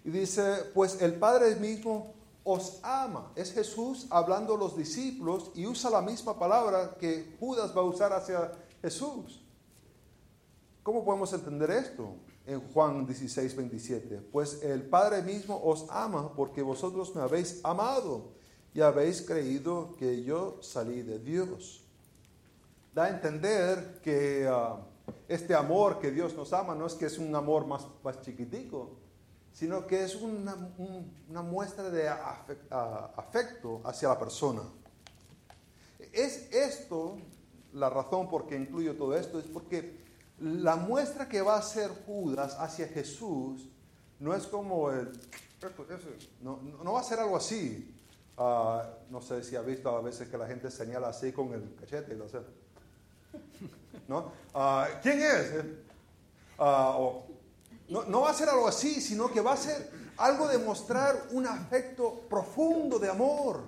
Y 0.04 0.10
dice, 0.10 0.64
pues 0.74 1.00
el 1.02 1.14
Padre 1.14 1.56
mismo 1.58 2.16
os 2.44 2.80
ama. 2.82 3.32
Es 3.36 3.54
Jesús 3.54 4.08
hablando 4.10 4.56
a 4.56 4.58
los 4.58 4.76
discípulos 4.76 5.52
y 5.54 5.68
usa 5.68 5.92
la 5.92 6.02
misma 6.02 6.40
palabra 6.40 6.96
que 7.00 7.36
Judas 7.40 7.72
va 7.76 7.82
a 7.82 7.86
usar 7.86 8.14
hacia 8.14 8.52
Jesús. 8.82 9.46
¿Cómo 10.82 11.06
podemos 11.06 11.32
entender 11.34 11.70
esto? 11.70 12.16
En 12.50 12.62
Juan 12.74 13.06
16, 13.06 13.56
27. 13.56 14.22
Pues 14.32 14.64
el 14.64 14.82
Padre 14.82 15.22
mismo 15.22 15.62
os 15.64 15.86
ama 15.90 16.34
porque 16.34 16.64
vosotros 16.64 17.16
me 17.16 17.22
habéis 17.22 17.62
amado 17.64 18.32
y 18.74 18.82
habéis 18.82 19.22
creído 19.22 19.96
que 19.98 20.24
yo 20.24 20.58
salí 20.62 21.04
de 21.04 21.20
Dios. 21.20 21.84
Da 22.94 23.06
a 23.06 23.10
entender 23.10 24.00
que 24.04 24.48
ah, 24.50 24.78
este 25.28 25.54
amor 25.54 26.00
que 26.00 26.10
Dios 26.10 26.34
nos 26.36 26.52
ama 26.52 26.74
no 26.74 26.88
es 26.88 26.96
que 26.96 27.06
es 27.06 27.20
un 27.20 27.36
amor 27.36 27.68
más, 27.68 27.86
más 28.04 28.20
chiquitico, 28.22 28.98
sino 29.54 29.86
que 29.86 30.04
es 30.04 30.16
una, 30.16 30.56
una 31.30 31.42
muestra 31.44 31.92
de 31.92 32.10
afecto 32.10 33.82
hacia 33.84 34.10
la 34.10 34.18
persona. 34.18 34.64
Es 36.12 36.52
esto 36.52 37.18
la 37.74 37.92
razón 37.92 38.28
por 38.28 38.48
que 38.48 38.56
incluyo 38.56 38.96
todo 38.96 39.16
esto, 39.16 39.38
es 39.38 39.46
porque 39.46 40.09
la 40.42 40.76
muestra 40.76 41.28
que 41.28 41.42
va 41.42 41.56
a 41.56 41.60
hacer 41.60 41.90
Judas 42.06 42.56
hacia 42.60 42.88
Jesús 42.88 43.68
no 44.20 44.34
es 44.34 44.46
como 44.48 44.92
el... 44.92 45.12
No, 46.42 46.60
no 46.84 46.94
va 46.94 47.02
a 47.02 47.04
ser 47.04 47.20
algo 47.20 47.36
así. 47.36 47.94
Ah, 48.38 48.90
no 49.10 49.22
sé 49.22 49.44
si 49.44 49.58
ha 49.58 49.62
visto 49.62 49.90
a 49.90 50.02
veces 50.02 50.30
que 50.30 50.38
la 50.38 50.48
gente 50.48 50.72
señala 50.72 51.10
así 51.10 51.34
con 51.34 51.54
el 51.54 51.76
cachete 51.76 52.14
y 52.14 52.18
lo 52.18 52.26
hace. 52.26 52.38
¿No? 54.08 54.32
Ah, 54.54 54.88
¿Quién 55.02 55.22
es? 55.22 55.66
Ah, 56.58 56.98
no, 57.90 58.04
no, 58.06 58.22
va 58.22 58.30
a 58.30 58.34
ser 58.34 58.48
algo 58.48 58.68
así, 58.68 59.02
sino 59.02 59.30
que 59.30 59.42
va 59.42 59.54
a 59.54 59.58
ser 59.58 59.92
algo 60.18 60.48
de 60.48 60.58
mostrar 60.58 61.28
un 61.32 61.48
afecto 61.48 62.22
profundo 62.30 62.98
de 63.00 63.10
amor. 63.10 63.64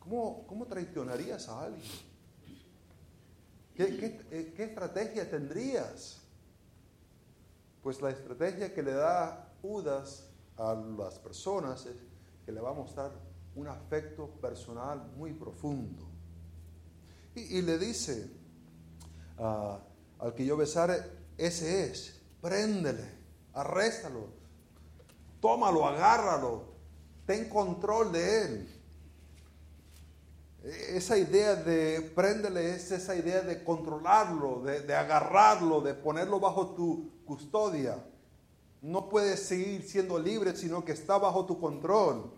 ¿Cómo, 0.00 0.44
cómo 0.46 0.66
traicionarías 0.66 1.48
a 1.48 1.62
alguien? 1.62 2.07
Eh, 3.78 4.52
¿Qué, 4.56 4.64
estrategia 4.64 5.30
tendrías? 5.30 6.20
Pues 7.80 8.02
la 8.02 8.10
estrategia 8.10 8.74
que 8.74 8.82
le 8.82 8.92
da 8.92 9.52
Judas 9.62 10.28
a 10.56 10.74
las 10.74 11.20
personas 11.20 11.86
es 11.86 11.96
que 12.44 12.50
le 12.50 12.60
va 12.60 12.70
a 12.70 12.74
mostrar 12.74 13.12
un 13.54 13.68
afecto 13.68 14.28
personal 14.40 15.12
muy 15.16 15.32
profundo. 15.32 16.08
Y, 17.36 17.62
le 17.62 17.78
dice 17.78 18.28
ah, 19.38 19.78
al 20.18 20.34
que 20.34 20.44
yo 20.44 20.56
besare, 20.56 20.96
ese 21.36 21.84
es, 21.84 22.20
préndele, 22.40 23.08
arréstalo, 23.54 24.26
tómalo, 25.40 25.86
agárralo, 25.86 26.64
ten 27.26 27.48
control 27.48 28.10
de 28.10 28.42
él. 28.42 28.77
Esa 30.64 31.16
idea 31.16 31.54
de 31.54 32.00
préndele 32.14 32.74
es 32.74 32.90
esa 32.90 33.14
idea 33.14 33.42
de 33.42 33.62
controlarlo, 33.62 34.62
de, 34.62 34.94
agarrarlo, 34.94 35.80
de 35.80 35.94
ponerlo 35.94 36.40
bajo 36.40 36.74
tu 36.74 37.10
custodia. 37.24 38.04
No 38.82 39.08
puedes 39.08 39.46
seguir 39.46 39.82
siendo 39.82 40.18
libre, 40.18 40.56
sino 40.56 40.84
que 40.84 40.92
está 40.92 41.16
bajo 41.16 41.46
tu 41.46 41.60
control. 41.60 42.32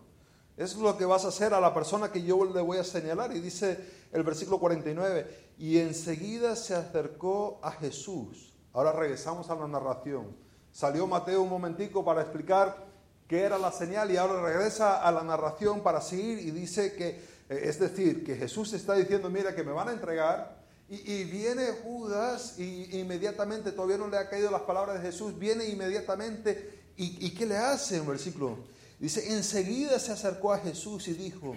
Eso 0.57 0.77
es 0.77 0.83
lo 0.83 0.99
que 0.99 1.07
vas 1.07 1.25
a 1.25 1.29
hacer 1.29 1.55
a 1.55 1.61
la 1.61 1.73
persona 1.73 2.12
que 2.12 2.23
yo 2.23 2.45
le 2.45 2.61
voy 2.61 2.77
a 2.77 2.85
señalar. 2.85 3.35
Y 3.35 3.41
dice 3.41 3.79
el 4.12 4.23
versículo 4.23 4.59
49, 4.59 5.55
y 5.59 5.79
enseguida 5.79 6.57
se 6.57 6.75
acercó 6.75 7.59
a 7.62 7.73
Jesús. 7.73 8.53
Ahora 8.75 8.93
regresamos 8.93 9.49
a 9.49 9.55
la 9.55 9.67
narración. 9.67 10.37
Salió 10.73 11.07
Mateo 11.07 11.43
un 11.43 11.49
momentico 11.49 12.05
para 12.05 12.21
explicar 12.21 12.87
qué 13.27 13.41
era 13.43 13.59
la 13.59 13.73
señal 13.73 14.11
y 14.11 14.17
ahora 14.17 14.43
regresa 14.43 15.03
a 15.03 15.11
la 15.11 15.23
narración 15.23 15.81
para 15.81 16.00
seguir 16.00 16.39
y 16.41 16.50
dice 16.50 16.95
que 16.95 17.39
es 17.50 17.80
decir, 17.80 18.25
que 18.25 18.37
Jesús 18.37 18.73
está 18.73 18.95
diciendo, 18.95 19.28
mira, 19.28 19.54
que 19.54 19.64
me 19.64 19.73
van 19.73 19.88
a 19.88 19.92
entregar. 19.92 20.61
Y, 20.88 21.25
viene 21.25 21.66
Judas 21.85 22.59
y 22.59 22.99
inmediatamente, 22.99 23.73
todavía 23.73 23.99
no 23.99 24.09
le 24.09 24.19
ha 24.19 24.28
caído 24.28 24.50
las 24.50 24.62
palabras 24.62 25.00
de 25.00 25.09
Jesús, 25.09 25.37
viene 25.38 25.66
inmediatamente. 25.66 26.78
¿Y, 26.97 27.30
qué 27.30 27.47
le 27.47 27.57
hace 27.57 27.97
en 27.97 28.07
versículo? 28.07 28.59
Dice, 28.99 29.33
enseguida 29.33 29.99
se 29.99 30.12
acercó 30.12 30.52
a 30.52 30.59
Jesús 30.59 31.09
y 31.09 31.14
dijo, 31.14 31.57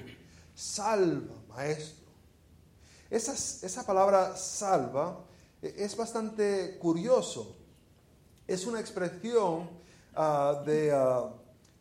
salva, 0.56 1.36
maestro. 1.50 2.08
Esa, 3.10 3.34
esa 3.34 3.86
palabra 3.86 4.36
salva 4.36 5.24
eh, 5.62 5.76
es 5.78 5.96
bastante 5.96 6.78
curioso. 6.80 7.56
Es 8.48 8.66
una 8.66 8.80
expresión 8.80 9.70
ah, 10.16 10.64
de 10.66 10.92
ah, 10.92 11.30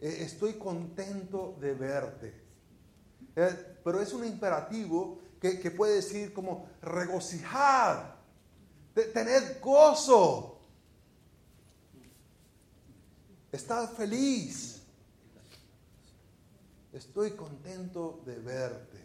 e, 0.00 0.24
estoy 0.24 0.54
contento 0.54 1.56
de 1.60 1.74
verte. 1.74 2.42
Eh, 3.36 3.71
pero 3.82 4.00
es 4.00 4.12
un 4.12 4.24
imperativo 4.24 5.18
que, 5.40 5.70
puede 5.72 5.96
decir 5.96 6.32
como 6.32 6.68
regocijar, 6.80 8.16
tener 8.94 9.58
gozo, 9.60 10.60
estar 13.50 13.88
feliz. 13.88 14.82
Estoy 16.92 17.32
contento 17.32 18.22
de 18.24 18.38
verte. 18.38 19.02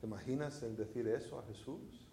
¿Te 0.00 0.06
imaginas 0.06 0.62
el 0.62 0.76
decir 0.76 1.08
eso 1.08 1.40
a 1.40 1.42
Jesús? 1.44 2.06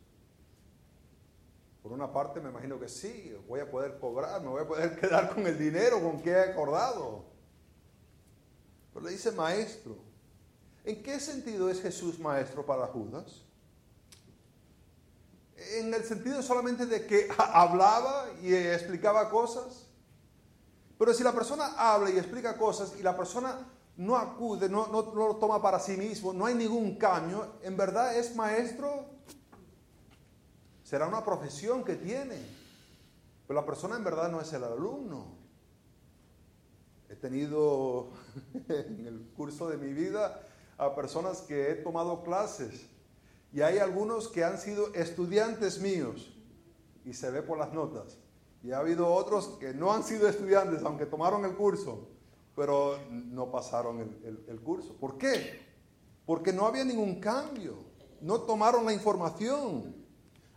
Por 1.84 1.92
una 1.92 2.12
parte 2.12 2.40
me 2.42 2.50
imagino 2.50 2.80
que 2.80 2.88
sí, 2.88 3.36
voy 3.48 3.60
a 3.60 3.70
poder 3.70 4.00
cobrar, 4.00 4.42
me 4.42 4.50
voy 4.50 4.64
a 4.64 4.68
poder 4.68 4.96
quedar 5.00 5.34
con 5.34 5.46
el 5.46 5.58
dinero 5.60 6.02
con 6.02 6.20
que 6.22 6.32
he 6.32 6.40
acordado 6.40 7.30
le 8.96 9.12
dice 9.12 9.32
maestro. 9.32 9.96
¿En 10.84 11.04
qué 11.04 11.20
sentido 11.20 11.70
es 11.70 11.82
Jesús 11.82 12.20
maestro 12.20 12.66
para 12.66 12.88
Judas? 12.88 13.44
¿En 15.56 15.94
el 15.94 16.04
sentido 16.04 16.42
solamente 16.42 16.86
de 16.86 17.06
que 17.06 17.30
hablaba 17.38 18.28
y 18.42 18.54
explicaba 18.54 19.30
cosas? 19.30 19.86
Pero 20.98 21.14
si 21.14 21.24
la 21.24 21.32
persona 21.32 21.74
habla 21.78 22.10
y 22.10 22.18
explica 22.18 22.58
cosas 22.58 22.94
y 23.00 23.04
la 23.04 23.16
persona 23.16 23.68
no 23.98 24.16
acude, 24.16 24.68
no, 24.68 24.88
no, 24.88 25.14
lo 25.14 25.36
toma 25.36 25.62
para 25.62 25.80
sí 25.80 25.96
mismo, 25.96 26.34
no 26.34 26.46
hay 26.46 26.56
ningún 26.56 26.96
cambio, 26.96 27.56
¿en 27.62 27.78
verdad 27.78 28.18
es 28.18 28.36
maestro? 28.36 29.06
Será 30.84 31.08
una 31.08 31.24
profesión 31.24 31.84
que 31.84 31.96
tiene, 31.96 32.38
pero 33.48 33.60
la 33.60 33.66
persona 33.66 33.96
en 33.96 34.04
verdad 34.04 34.30
no 34.30 34.42
es 34.42 34.52
el 34.54 34.64
alumno. 34.64 35.39
He 37.10 37.16
tenido 37.16 38.12
en 38.70 39.08
el 39.08 39.20
curso 39.36 39.68
de 39.68 39.78
mi 39.78 39.92
vida 39.94 40.42
a 40.78 40.96
personas 40.96 41.42
que 41.42 41.72
he 41.72 41.76
tomado 41.76 42.24
clases 42.24 42.88
y 43.52 43.62
hay 43.62 43.80
algunos 43.80 44.28
que 44.28 44.44
han 44.44 44.60
sido 44.60 44.94
estudiantes 44.94 45.80
míos 45.82 46.32
y 47.04 47.14
se 47.14 47.32
ve 47.32 47.42
por 47.42 47.58
las 47.58 47.74
notas. 47.74 48.18
Y 48.62 48.72
ha 48.72 48.78
habido 48.78 49.12
otros 49.12 49.58
que 49.60 49.74
no 49.74 49.92
han 49.92 50.04
sido 50.04 50.28
estudiantes, 50.28 50.84
aunque 50.84 51.06
tomaron 51.08 51.46
el 51.46 51.56
curso, 51.56 52.10
pero 52.56 53.00
no 53.10 53.50
pasaron 53.50 54.02
el, 54.24 54.60
curso. 54.60 54.94
¿Por 54.94 55.18
qué? 55.18 55.62
Porque 56.26 56.54
no 56.54 56.68
había 56.68 56.84
ningún 56.84 57.20
cambio, 57.20 57.76
no 58.22 58.42
tomaron 58.42 58.86
la 58.86 58.94
información. 58.94 59.96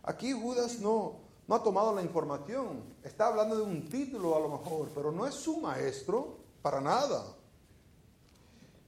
Aquí 0.03 0.33
Judas 0.33 0.79
no, 0.79 1.21
no 1.47 1.55
ha 1.55 1.63
tomado 1.63 1.95
la 1.95 2.03
información, 2.03 2.83
está 3.03 3.27
hablando 3.27 3.55
de 3.55 3.63
un 3.63 3.89
título 3.89 4.35
a 4.35 4.39
lo 4.39 4.49
mejor, 4.49 4.89
pero 4.93 5.11
no 5.11 5.25
es 5.25 5.33
su 5.33 5.57
maestro 5.61 6.42
para 6.63 6.81
nada. 6.81 7.35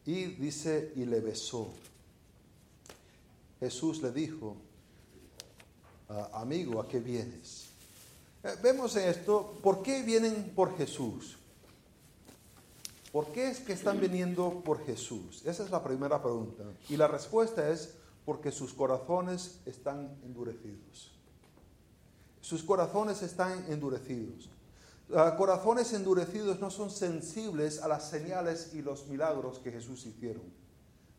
Y 0.06 0.26
dice, 0.26 0.94
y 0.96 1.06
le 1.06 1.20
besó. 1.20 1.72
Jesús 3.60 4.02
le 4.02 4.12
dijo, 4.12 4.56
ah, 6.10 6.30
amigo, 6.34 6.82
¿a 6.82 6.88
qué 6.88 7.00
vienes? 7.00 7.68
Eh, 8.44 8.56
vemos 8.64 8.96
esto, 8.96 9.60
¿por 9.62 9.84
qué 9.84 10.02
vienen 10.04 10.52
por 10.56 10.76
Jesús? 10.78 11.38
¿Por 13.12 13.28
qué 13.28 13.50
es 13.50 13.60
que 13.60 13.74
están 13.74 14.00
viniendo 14.00 14.62
por 14.64 14.86
Jesús? 14.86 15.42
Esa 15.46 15.64
es 15.64 15.72
la 15.72 15.84
primera 15.84 16.22
pregunta. 16.22 16.64
Y 16.90 16.98
la 16.98 17.08
respuesta 17.08 17.70
es 17.70 17.96
porque 18.26 18.52
sus 18.52 18.74
corazones 18.74 19.60
están 19.66 20.18
endurecidos. 20.24 21.12
Sus 22.42 22.62
corazones 22.62 23.22
están 23.22 23.66
endurecidos. 23.72 24.50
Corazones 25.38 25.94
endurecidos 25.94 26.60
no 26.60 26.70
son 26.70 26.90
sensibles 26.90 27.82
a 27.82 27.88
las 27.88 28.10
señales 28.10 28.74
y 28.74 28.82
los 28.82 29.08
milagros 29.08 29.60
que 29.60 29.72
Jesús 29.72 30.06
hicieron. 30.06 30.44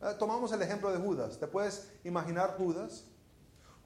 Eh, 0.01 0.15
tomamos 0.19 0.51
el 0.51 0.61
ejemplo 0.61 0.91
de 0.91 0.97
Judas. 0.97 1.39
¿Te 1.39 1.47
puedes 1.47 1.87
imaginar 2.03 2.55
Judas? 2.57 3.05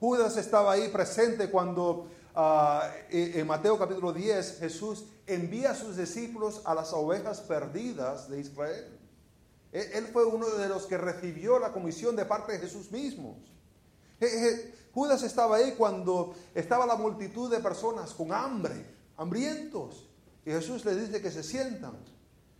Judas 0.00 0.36
estaba 0.36 0.72
ahí 0.72 0.88
presente 0.88 1.50
cuando 1.50 2.08
Ah, 2.34 2.90
en 3.10 3.46
Mateo 3.46 3.78
capítulo 3.78 4.10
10 4.10 4.60
Jesús 4.60 5.04
envía 5.26 5.72
a 5.72 5.74
sus 5.74 5.98
discípulos 5.98 6.62
a 6.64 6.74
las 6.74 6.92
ovejas 6.94 7.42
perdidas 7.42 8.30
de 8.30 8.40
Israel. 8.40 8.98
Él 9.70 10.06
fue 10.06 10.24
uno 10.24 10.48
de 10.48 10.68
los 10.68 10.86
que 10.86 10.96
recibió 10.96 11.58
la 11.58 11.72
comisión 11.72 12.16
de 12.16 12.24
parte 12.24 12.52
de 12.52 12.58
Jesús 12.58 12.90
mismo. 12.90 13.36
Judas 14.94 15.22
estaba 15.22 15.56
ahí 15.56 15.74
cuando 15.76 16.34
estaba 16.54 16.86
la 16.86 16.96
multitud 16.96 17.50
de 17.50 17.60
personas 17.60 18.14
con 18.14 18.32
hambre, 18.32 18.82
hambrientos. 19.22 20.08
Y 20.44 20.50
Jesús 20.50 20.84
les 20.84 21.00
dice 21.00 21.22
que 21.22 21.30
se 21.30 21.42
sientan 21.42 21.96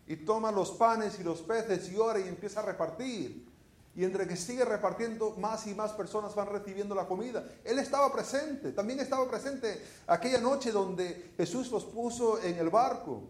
y 0.07 0.16
toma 0.16 0.50
los 0.50 0.73
panes 0.73 1.19
y 1.21 1.23
los 1.23 1.40
peces 1.42 1.90
y 1.90 1.97
ora 1.97 2.19
y 2.19 2.28
empieza 2.28 2.61
a 2.61 2.64
repartir. 2.64 3.50
Y 3.95 4.04
entre 4.04 4.26
que 4.26 4.37
sigue 4.37 4.64
repartiendo, 4.64 5.33
más 5.37 5.66
y 5.66 5.75
más 5.75 5.92
personas 5.92 6.35
van 6.35 6.49
recibiendo 6.49 6.95
la 6.95 7.07
comida. 7.07 7.45
Él 7.62 7.78
estaba 7.78 8.11
presente, 8.11 8.73
también 8.73 9.00
estaba 9.00 9.28
presente 9.28 9.85
aquella 10.07 10.40
noche 10.40 10.73
donde 10.73 11.33
Jesús 11.37 11.71
los 11.71 11.85
puso 11.85 12.42
en 12.42 12.57
el 12.57 12.71
barco. 12.71 13.25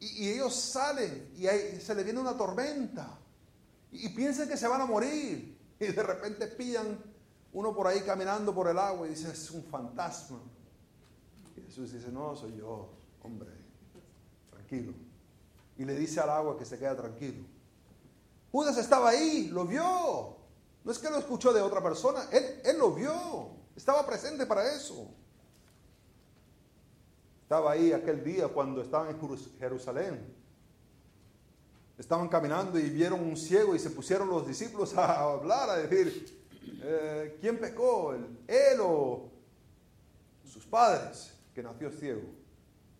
Y, 0.00 0.28
ellos 0.28 0.54
salen 0.54 1.30
y 1.36 1.46
se 1.80 1.94
le 1.94 2.02
viene 2.02 2.20
una 2.20 2.36
tormenta. 2.36 3.18
Y, 3.92 4.08
piensan 4.10 4.48
que 4.48 4.56
se 4.56 4.66
van 4.68 4.80
a 4.80 4.86
morir. 4.86 5.58
Y 5.78 5.86
de 5.86 6.02
repente 6.02 6.46
pillan 6.46 6.98
uno 7.52 7.74
por 7.74 7.86
ahí 7.86 8.00
caminando 8.00 8.54
por 8.54 8.68
el 8.68 8.78
agua 8.78 9.06
y 9.06 9.10
dice, 9.10 9.30
es 9.30 9.50
un 9.50 9.64
fantasma. 9.64 10.40
Jesús 11.76 11.92
dice, 11.92 12.10
no, 12.10 12.34
soy 12.34 12.56
yo, 12.56 12.88
hombre, 13.22 13.50
tranquilo. 14.50 14.94
Y 15.76 15.84
le 15.84 15.94
dice 15.94 16.20
al 16.20 16.30
agua 16.30 16.56
que 16.56 16.64
se 16.64 16.78
queda 16.78 16.96
tranquilo. 16.96 17.44
Judas 18.50 18.78
estaba 18.78 19.10
ahí, 19.10 19.48
lo 19.48 19.66
vio. 19.66 20.36
No 20.82 20.90
es 20.90 20.98
que 20.98 21.10
lo 21.10 21.18
escuchó 21.18 21.52
de 21.52 21.60
otra 21.60 21.82
persona, 21.82 22.28
él, 22.32 22.62
él 22.64 22.78
lo 22.78 22.92
vio. 22.92 23.50
Estaba 23.76 24.06
presente 24.06 24.46
para 24.46 24.74
eso. 24.74 25.06
Estaba 27.42 27.72
ahí 27.72 27.92
aquel 27.92 28.24
día 28.24 28.48
cuando 28.48 28.80
estaban 28.80 29.10
en 29.10 29.38
Jerusalén. 29.58 30.34
Estaban 31.98 32.28
caminando 32.28 32.78
y 32.78 32.88
vieron 32.88 33.20
un 33.20 33.36
ciego 33.36 33.74
y 33.74 33.78
se 33.78 33.90
pusieron 33.90 34.30
los 34.30 34.46
discípulos 34.46 34.96
a 34.96 35.20
hablar, 35.20 35.68
a 35.68 35.76
decir, 35.76 36.42
eh, 36.82 37.36
¿quién 37.38 37.60
pecó? 37.60 38.14
¿Él 38.14 38.78
o 38.80 39.30
sus 40.42 40.64
padres 40.64 41.35
que 41.56 41.62
nació 41.62 41.90
ciego? 41.90 42.20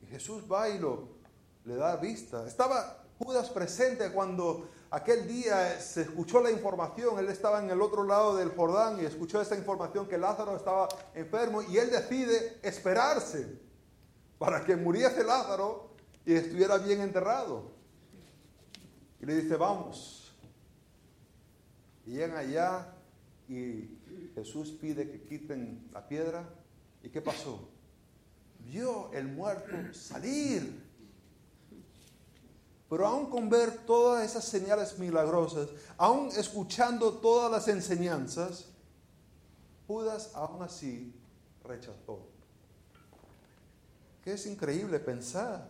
Y 0.01 0.07
Jesús 0.07 0.45
va 0.51 0.71
y 0.71 0.79
lo, 0.79 1.11
le 1.67 1.77
da 1.77 1.97
vista. 1.97 2.47
Estaba 2.47 3.05
Judas 3.19 3.51
presente 3.51 4.11
cuando 4.11 4.71
aquel 4.91 5.29
día 5.29 5.79
se 5.79 6.01
escuchó 6.03 6.41
la 6.41 6.51
información, 6.51 7.19
él 7.19 7.29
estaba 7.29 7.63
en 7.63 7.69
el 7.69 7.83
otro 7.83 8.03
lado 8.03 8.35
del 8.35 8.49
Jordán 8.49 8.99
y 8.99 9.05
escuchó 9.05 9.43
esa 9.43 9.57
información 9.57 10.09
que 10.09 10.17
Lázaro 10.17 10.57
estaba 10.57 10.89
enfermo 11.15 11.61
y 11.61 11.77
él 11.77 11.91
decide 11.91 12.59
esperarse 12.63 13.61
para 14.39 14.65
que 14.65 14.75
muriese 14.75 15.23
Lázaro 15.23 15.91
y 16.25 16.33
estuviera 16.33 16.79
bien 16.79 17.03
enterrado. 17.03 17.73
Y 19.21 19.27
le 19.27 19.37
dice, 19.37 19.57
vamos. 19.57 20.35
Y 22.07 22.13
llegan 22.13 22.39
allá 22.39 22.95
y 23.51 24.31
Jesús 24.35 24.71
pide 24.71 25.11
que 25.11 25.23
quiten 25.25 25.91
la 25.93 26.09
piedra. 26.09 26.49
¿Y 27.03 27.11
qué 27.11 27.21
pasó? 27.21 27.76
Vio 28.67 29.11
el 29.13 29.29
muerto 29.29 29.77
salir 29.93 30.87
pero 32.89 33.07
aún 33.07 33.27
con 33.27 33.49
ver 33.49 33.79
todas 33.85 34.25
esas 34.25 34.45
señales 34.45 34.99
milagrosas, 34.99 35.69
aún 35.97 36.29
escuchando 36.29 37.15
todas 37.15 37.51
las 37.51 37.67
enseñanzas, 37.69 38.67
Judas 39.87 40.33
aún 40.35 40.63
así 40.63 41.15
rechazó. 41.65 42.27
Que 44.23 44.33
es 44.33 44.47
increíble 44.47 44.99
pensar 44.99 45.69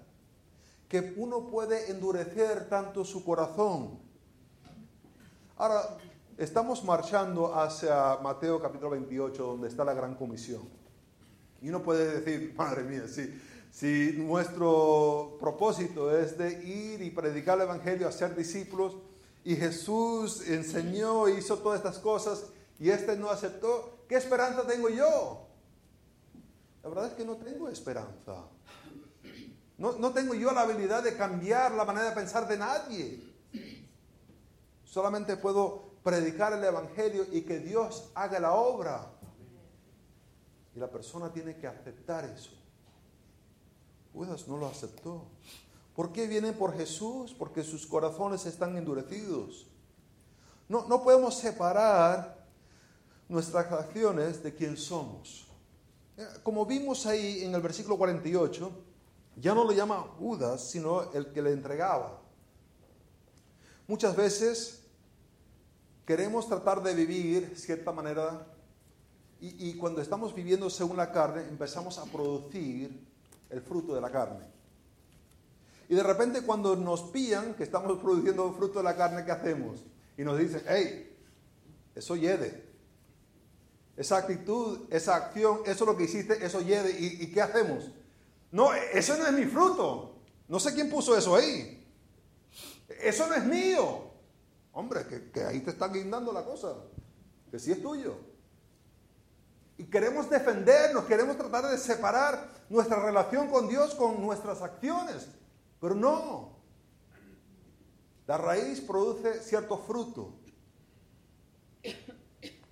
que 0.89 1.15
uno 1.17 1.49
puede 1.49 1.91
endurecer 1.91 2.69
tanto 2.69 3.05
su 3.05 3.25
corazón. 3.25 3.99
Ahora, 5.57 5.99
estamos 6.39 6.85
marchando 6.85 7.55
hacia 7.55 8.17
Mateo 8.23 8.61
capítulo 8.61 8.91
28, 8.91 9.43
donde 9.43 9.69
está 9.69 9.85
la 9.85 9.95
gran 9.95 10.15
comisión. 10.15 10.63
Y 11.63 11.69
uno 11.69 11.83
puede 11.83 12.21
decir, 12.21 12.55
madre 12.57 12.83
mía, 12.83 13.05
sí, 13.09 13.33
si 13.71 14.15
nuestro 14.17 15.37
propósito 15.39 16.17
es 16.17 16.39
de 16.39 16.65
ir 16.65 17.03
y 17.03 17.11
predicar 17.11 17.59
el 17.59 17.65
Evangelio, 17.65 18.09
hacer 18.09 18.35
discípulos, 18.35 18.97
y 19.45 19.55
Jesús 19.55 20.49
enseñó, 20.49 21.29
e 21.29 21.39
hizo 21.39 21.59
todas 21.59 21.79
estas 21.79 21.99
cosas, 21.99 22.47
y 22.79 22.91
este 22.91 23.17
no 23.17 23.31
aceptó, 23.31 23.99
¿qué 24.09 24.17
esperanza 24.17 24.67
tengo 24.67 24.89
yo? 24.89 25.47
La 26.83 26.89
verdad 26.89 27.07
es 27.09 27.13
que 27.15 27.25
no 27.25 27.37
tengo 27.37 27.69
esperanza. 27.69 28.45
No, 29.79 29.93
no 29.99 30.13
tengo 30.13 30.35
yo 30.35 30.53
la 30.53 30.63
habilidad 30.63 31.03
de 31.03 31.17
cambiar 31.17 31.73
la 31.73 31.85
manera 31.85 32.09
de 32.09 32.15
pensar 32.15 32.49
de 32.49 32.57
nadie. 32.57 33.23
Solamente 34.85 35.37
puedo 35.37 35.87
predicar 36.03 36.53
el 36.53 36.65
Evangelio 36.65 37.27
y 37.31 37.43
que 37.43 37.59
Dios 37.59 38.11
haga 38.15 38.41
la 38.41 38.55
obra. 38.55 39.11
Y 40.77 40.79
la 40.79 40.91
persona 40.91 41.33
tiene 41.33 41.57
que 41.57 41.67
aceptar 41.67 42.27
eso. 42.27 42.51
Judas 44.13 44.47
no 44.47 44.59
lo 44.59 44.67
aceptó. 44.67 45.25
¿Por 45.95 46.13
qué 46.13 46.27
vienen 46.27 46.53
por 46.53 46.77
Jesús? 46.77 47.35
Porque 47.37 47.65
sus 47.65 47.87
corazones 47.87 48.45
están 48.45 48.77
endurecidos. 48.77 49.67
No, 50.69 50.87
no 50.87 51.03
podemos 51.03 51.39
separar 51.39 52.47
nuestras 53.27 53.73
acciones 53.73 54.43
de 54.43 54.55
quién 54.55 54.77
somos. 54.77 55.49
Eh, 56.19 56.27
como 56.43 56.67
vimos 56.67 57.07
ahí 57.07 57.43
en 57.43 57.55
el 57.55 57.63
versículo 57.63 57.97
48, 57.97 58.71
ya 59.37 59.55
no 59.55 59.65
lo 59.65 59.73
llama 59.73 60.01
Judas, 60.19 60.69
sino 60.71 61.11
el 61.13 61.33
que 61.33 61.41
le 61.41 61.53
entregaba. 61.53 62.21
Muchas 63.89 64.15
veces 64.15 64.83
queremos 66.05 66.47
tratar 66.47 66.83
de 66.83 66.95
vivir 66.95 67.55
cierta 67.57 67.93
manera 67.93 68.47
y, 69.41 69.75
cuando 69.75 70.01
estamos 70.01 70.35
viviendo 70.35 70.71
según 70.71 70.97
la 70.97 71.13
carne 71.13 71.43
empezamos 71.43 71.99
a 71.99 72.05
producir 72.05 73.07
el 73.51 73.61
fruto 73.61 73.95
de 73.95 74.01
la 74.01 74.11
carne. 74.11 74.47
Y 75.89 75.95
de 75.95 76.03
repente 76.03 76.41
cuando 76.41 76.75
nos 76.75 77.03
pillan 77.03 77.55
que 77.55 77.65
estamos 77.65 77.99
produciendo 78.03 78.53
fruto 78.55 78.79
de 78.79 78.85
la 78.85 78.97
carne, 78.97 79.25
¿qué 79.25 79.33
hacemos? 79.33 79.85
Y 80.17 80.23
nos 80.23 80.39
dicen, 80.39 80.63
hey, 80.67 81.15
eso 81.95 82.17
yede. 82.17 82.65
Esa 83.97 84.19
actitud, 84.19 84.81
esa 84.91 85.17
acción, 85.17 85.61
eso 85.67 85.85
lo 85.85 85.97
que 85.97 86.05
hiciste, 86.05 86.45
eso. 86.45 86.61
¿Y, 86.61 86.75
¿Y 86.75 87.33
qué 87.33 87.41
hacemos? 87.41 87.91
No, 88.51 88.73
eso 88.73 89.17
no 89.17 89.27
es 89.27 89.33
mi 89.33 89.45
fruto. 89.45 90.17
No 90.49 90.61
sé 90.61 90.75
quién 90.75 90.91
puso 90.91 91.17
eso 91.17 91.35
ahí. 91.35 91.87
Eso 93.01 93.27
no 93.27 93.35
es 93.35 93.45
mío. 93.45 94.11
Hombre, 94.73 95.07
que, 95.07 95.31
que 95.31 95.43
ahí 95.43 95.61
te 95.61 95.71
está 95.71 95.89
guindando 95.89 96.33
la 96.33 96.45
cosa. 96.45 96.75
Que 97.51 97.59
sí 97.59 97.73
es 97.73 97.83
tuyo. 97.83 98.36
Y 99.79 99.85
queremos 99.85 100.31
defendernos, 100.31 101.05
queremos 101.05 101.37
tratar 101.37 101.71
de 101.71 101.77
separar 101.77 102.51
nuestra 102.71 103.05
relación 103.05 103.49
con 103.49 103.69
Dios 103.69 103.95
con 103.95 104.21
nuestras 104.23 104.63
acciones. 104.63 105.29
Pero 105.81 105.95
no. 105.95 106.57
La 108.27 108.39
raíz 108.39 108.81
produce 108.81 109.43
cierto 109.43 109.79
fruto. 109.79 110.35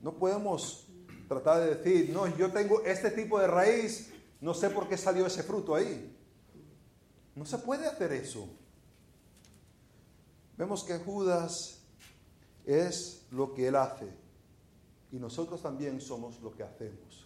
No 0.01 0.14
podemos 0.14 0.87
tratar 1.29 1.61
de 1.61 1.75
decir, 1.77 2.11
no, 2.11 2.27
yo 2.37 2.51
tengo 2.53 2.83
este 2.85 3.11
tipo 3.11 3.38
de 3.38 3.47
raíz, 3.47 4.12
no 4.40 4.55
sé 4.55 4.71
por 4.71 4.88
qué 4.88 4.97
salió 4.97 5.27
ese 5.27 5.43
fruto 5.43 5.75
ahí. 5.75 6.17
No 7.35 7.45
se 7.45 7.59
puede 7.59 7.87
hacer 7.87 8.12
eso. 8.12 8.49
Vemos 10.57 10.85
que 10.85 10.99
Judas 10.99 11.83
es 12.64 13.27
lo 13.31 13.53
que 13.53 13.69
él 13.69 13.77
hace 13.77 14.23
y 15.14 15.18
nosotros 15.20 15.62
también 15.62 16.00
somos 16.00 16.40
lo 16.40 16.53
que 16.53 16.64
hacemos. 16.64 17.24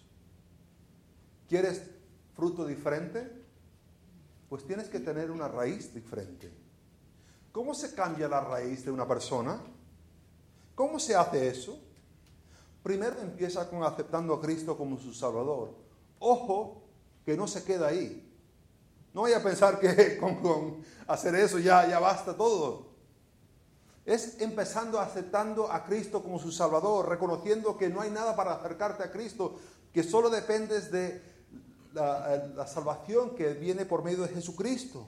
¿Quieres 1.48 1.82
fruto 2.36 2.66
diferente? 2.66 3.32
Pues 4.50 4.66
tienes 4.66 4.90
que 4.90 5.00
tener 5.00 5.30
una 5.30 5.48
raíz 5.48 5.94
diferente. 5.94 6.52
¿Cómo 7.50 7.72
se 7.72 7.94
cambia 7.94 8.28
la 8.28 8.42
raíz 8.42 8.84
de 8.84 8.90
una 8.90 9.08
persona? 9.08 9.58
¿Cómo 10.74 10.98
se 10.98 11.16
hace 11.16 11.48
eso? 11.48 11.80
Primero 12.82 13.22
empieza 13.22 13.66
con 13.70 13.82
aceptando 13.82 14.34
a 14.34 14.40
Cristo 14.42 14.76
como 14.76 14.98
su 14.98 15.14
Salvador. 15.14 15.74
Ojo, 16.18 16.82
que 17.24 17.38
no 17.38 17.48
se 17.48 17.64
queda 17.64 17.86
ahí. 17.86 18.30
No 19.14 19.22
vaya 19.22 19.38
a 19.38 19.42
pensar 19.42 19.80
que 19.80 20.18
con, 20.42 20.82
hacer 21.06 21.34
eso 21.36 21.58
ya, 21.58 21.88
ya 21.88 21.98
basta 21.98 22.36
todo. 22.36 22.87
Es 24.08 24.40
empezando 24.40 24.98
aceptando 24.98 25.70
a 25.70 25.84
Cristo 25.84 26.22
como 26.22 26.38
su 26.38 26.50
Salvador, 26.50 27.08
reconociendo 27.08 27.76
que 27.76 27.88
no 27.88 28.00
hay 28.00 28.10
nada 28.10 28.34
para 28.34 28.54
acercarte 28.54 29.02
a 29.02 29.10
Cristo, 29.10 29.56
que 29.92 30.02
solo 30.02 30.30
dependes 30.30 30.90
de 30.90 31.22
la, 31.92 32.50
la 32.54 32.66
salvación 32.66 33.34
que 33.34 33.52
viene 33.52 33.84
por 33.84 34.02
medio 34.02 34.22
de 34.22 34.28
Jesucristo, 34.28 35.06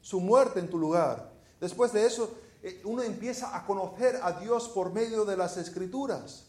su 0.00 0.20
muerte 0.20 0.60
en 0.60 0.68
tu 0.68 0.78
lugar. 0.78 1.32
Después 1.60 1.92
de 1.92 2.06
eso, 2.06 2.34
eh, 2.64 2.80
uno 2.84 3.02
empieza 3.02 3.54
a 3.54 3.66
conocer 3.66 4.18
a 4.22 4.32
Dios 4.40 4.70
por 4.70 4.90
medio 4.90 5.26
de 5.26 5.36
las 5.36 5.58
escrituras, 5.58 6.46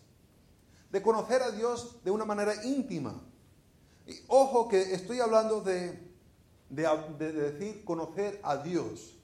de 0.90 1.02
conocer 1.02 1.44
a 1.44 1.52
Dios 1.52 1.98
de 2.06 2.12
una 2.12 2.24
manera 2.24 2.64
íntima. 2.64 3.22
Ojo 4.28 4.70
que 4.70 4.94
estoy 4.94 5.20
hablando 5.20 5.60
de, 5.60 6.00
decir 6.70 7.84
conocer 7.84 8.40
a 8.44 8.58
Dios. 8.58 9.15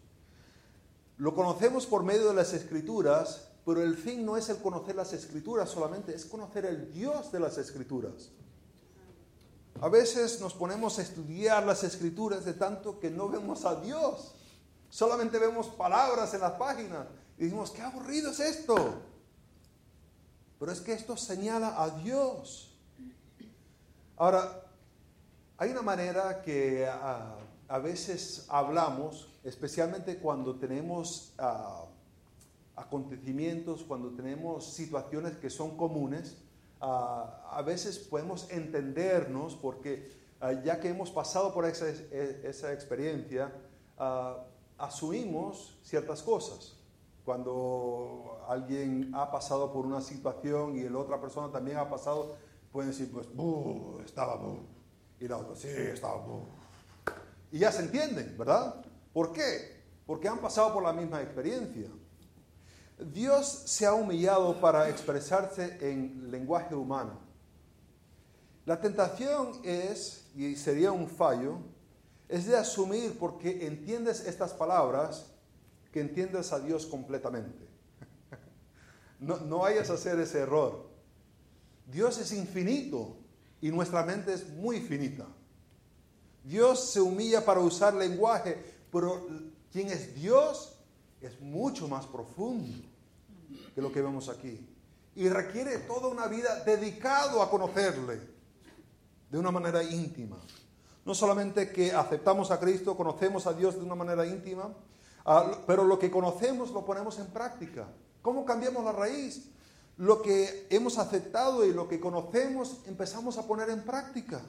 Lo 1.21 1.35
conocemos 1.35 1.85
por 1.85 2.01
medio 2.01 2.29
de 2.29 2.33
las 2.33 2.51
escrituras, 2.51 3.47
pero 3.63 3.83
el 3.83 3.95
fin 3.95 4.25
no 4.25 4.37
es 4.37 4.49
el 4.49 4.57
conocer 4.57 4.95
las 4.95 5.13
escrituras 5.13 5.69
solamente, 5.69 6.15
es 6.15 6.25
conocer 6.25 6.65
el 6.65 6.91
Dios 6.91 7.31
de 7.31 7.39
las 7.39 7.59
escrituras. 7.59 8.31
A 9.81 9.87
veces 9.87 10.41
nos 10.41 10.55
ponemos 10.55 10.97
a 10.97 11.03
estudiar 11.03 11.63
las 11.63 11.83
escrituras 11.83 12.43
de 12.43 12.53
tanto 12.53 12.99
que 12.99 13.11
no 13.11 13.29
vemos 13.29 13.65
a 13.65 13.79
Dios. 13.79 14.33
Solamente 14.89 15.37
vemos 15.37 15.67
palabras 15.67 16.33
en 16.33 16.41
las 16.41 16.53
páginas 16.53 17.05
y 17.37 17.43
decimos, 17.43 17.69
qué 17.69 17.83
aburrido 17.83 18.31
es 18.31 18.39
esto. 18.39 18.95
Pero 20.57 20.71
es 20.71 20.81
que 20.81 20.93
esto 20.93 21.15
señala 21.17 21.83
a 21.83 21.91
Dios. 21.99 22.75
Ahora, 24.17 24.63
hay 25.59 25.69
una 25.69 25.83
manera 25.83 26.41
que 26.41 26.87
ah, 26.87 27.37
a, 27.67 27.77
veces 27.77 28.47
hablamos, 28.49 29.30
especialmente 29.43 30.17
cuando 30.17 30.55
tenemos 30.57 31.33
ah, 31.37 31.85
acontecimientos, 32.75 33.83
cuando 33.83 34.11
tenemos 34.11 34.73
situaciones 34.73 35.37
que 35.37 35.49
son 35.49 35.77
comunes, 35.77 36.37
ah, 36.79 37.47
a 37.51 37.61
veces 37.61 37.99
podemos 37.99 38.49
entendernos 38.51 39.55
porque 39.55 40.19
ya 40.63 40.79
que 40.79 40.89
hemos 40.89 41.11
pasado 41.11 41.53
por 41.53 41.65
esa, 41.65 41.87
e, 41.87 42.41
esa 42.43 42.73
experiencia, 42.73 43.53
asumimos 44.79 45.77
ciertas 45.83 46.23
cosas. 46.23 46.75
Cuando 47.23 48.43
alguien 48.47 49.11
ha 49.13 49.29
pasado 49.29 49.71
por 49.71 49.85
una 49.85 50.01
situación 50.01 50.75
y 50.75 50.89
la 50.89 50.97
otra 50.97 51.21
persona 51.21 51.51
también 51.51 51.77
ha 51.77 51.87
pasado, 51.87 52.35
pueden 52.71 52.89
decir, 52.89 53.11
pues, 53.11 53.27
estaba, 54.03 54.41
y 55.19 55.27
la 55.27 55.37
otra, 55.37 55.55
sí, 55.55 55.67
estaba, 55.67 56.25
y 57.51 57.59
ya 57.59 57.71
se 57.71 57.83
entienden, 57.83 58.35
¿verdad? 58.37 58.83
¿Por 59.13 59.33
qué? 59.33 59.81
Porque 60.05 60.27
han 60.27 60.39
pasado 60.39 60.73
por 60.73 60.83
la 60.83 60.93
misma 60.93 61.21
experiencia. 61.21 61.89
Dios 62.99 63.63
se 63.65 63.85
ha 63.85 63.93
humillado 63.93 64.59
para 64.61 64.89
expresarse 64.89 65.77
en 65.81 66.29
lenguaje 66.29 66.75
humano. 66.75 67.19
La 68.65 68.79
tentación 68.79 69.59
es, 69.63 70.25
y 70.35 70.55
sería 70.55 70.91
un 70.91 71.07
fallo, 71.07 71.57
es 72.29 72.45
de 72.45 72.55
asumir 72.55 73.17
porque 73.17 73.65
entiendes 73.65 74.25
estas 74.25 74.53
palabras 74.53 75.25
que 75.91 75.99
entiendes 75.99 76.53
a 76.53 76.59
Dios 76.59 76.85
completamente. 76.85 77.67
No, 79.19 79.37
no 79.37 79.59
vayas 79.59 79.91
a 79.91 79.93
hacer 79.93 80.19
ese 80.19 80.39
error. 80.39 80.89
Dios 81.85 82.17
es 82.17 82.33
infinito 82.33 83.17
y 83.61 83.69
nuestra 83.69 84.03
mente 84.03 84.33
es 84.33 84.49
muy 84.49 84.79
finita. 84.79 85.27
Dios 86.43 86.89
se 86.89 87.01
humilla 87.01 87.45
para 87.45 87.59
usar 87.59 87.93
lenguaje, 87.93 88.57
pero 88.91 89.27
quien 89.71 89.87
es 89.87 90.13
Dios 90.15 90.75
es 91.21 91.39
mucho 91.39 91.87
más 91.87 92.05
profundo 92.05 92.87
que 93.73 93.81
lo 93.81 93.91
que 93.91 94.01
vemos 94.01 94.29
aquí. 94.29 94.67
Y 95.15 95.29
requiere 95.29 95.79
toda 95.79 96.07
una 96.07 96.27
vida 96.27 96.63
dedicado 96.63 97.41
a 97.41 97.49
conocerle 97.49 98.21
de 99.29 99.37
una 99.37 99.51
manera 99.51 99.83
íntima. 99.83 100.37
No 101.05 101.15
solamente 101.15 101.71
que 101.71 101.91
aceptamos 101.91 102.51
a 102.51 102.59
Cristo, 102.59 102.95
conocemos 102.95 103.47
a 103.47 103.53
Dios 103.53 103.75
de 103.75 103.83
una 103.83 103.95
manera 103.95 104.25
íntima, 104.25 104.73
ah, 105.25 105.51
pero 105.65 105.83
lo 105.83 105.97
que 105.97 106.11
conocemos 106.11 106.71
lo 106.71 106.85
ponemos 106.85 107.17
en 107.19 107.27
práctica. 107.27 107.87
¿Cómo 108.21 108.45
cambiamos 108.45 108.83
la 108.83 108.91
raíz? 108.91 109.49
Lo 109.97 110.21
que 110.21 110.67
hemos 110.69 110.97
aceptado 110.97 111.65
y 111.65 111.73
lo 111.73 111.87
que 111.87 111.99
conocemos 111.99 112.81
empezamos 112.85 113.37
a 113.37 113.47
poner 113.47 113.69
en 113.69 113.83
práctica. 113.83 114.41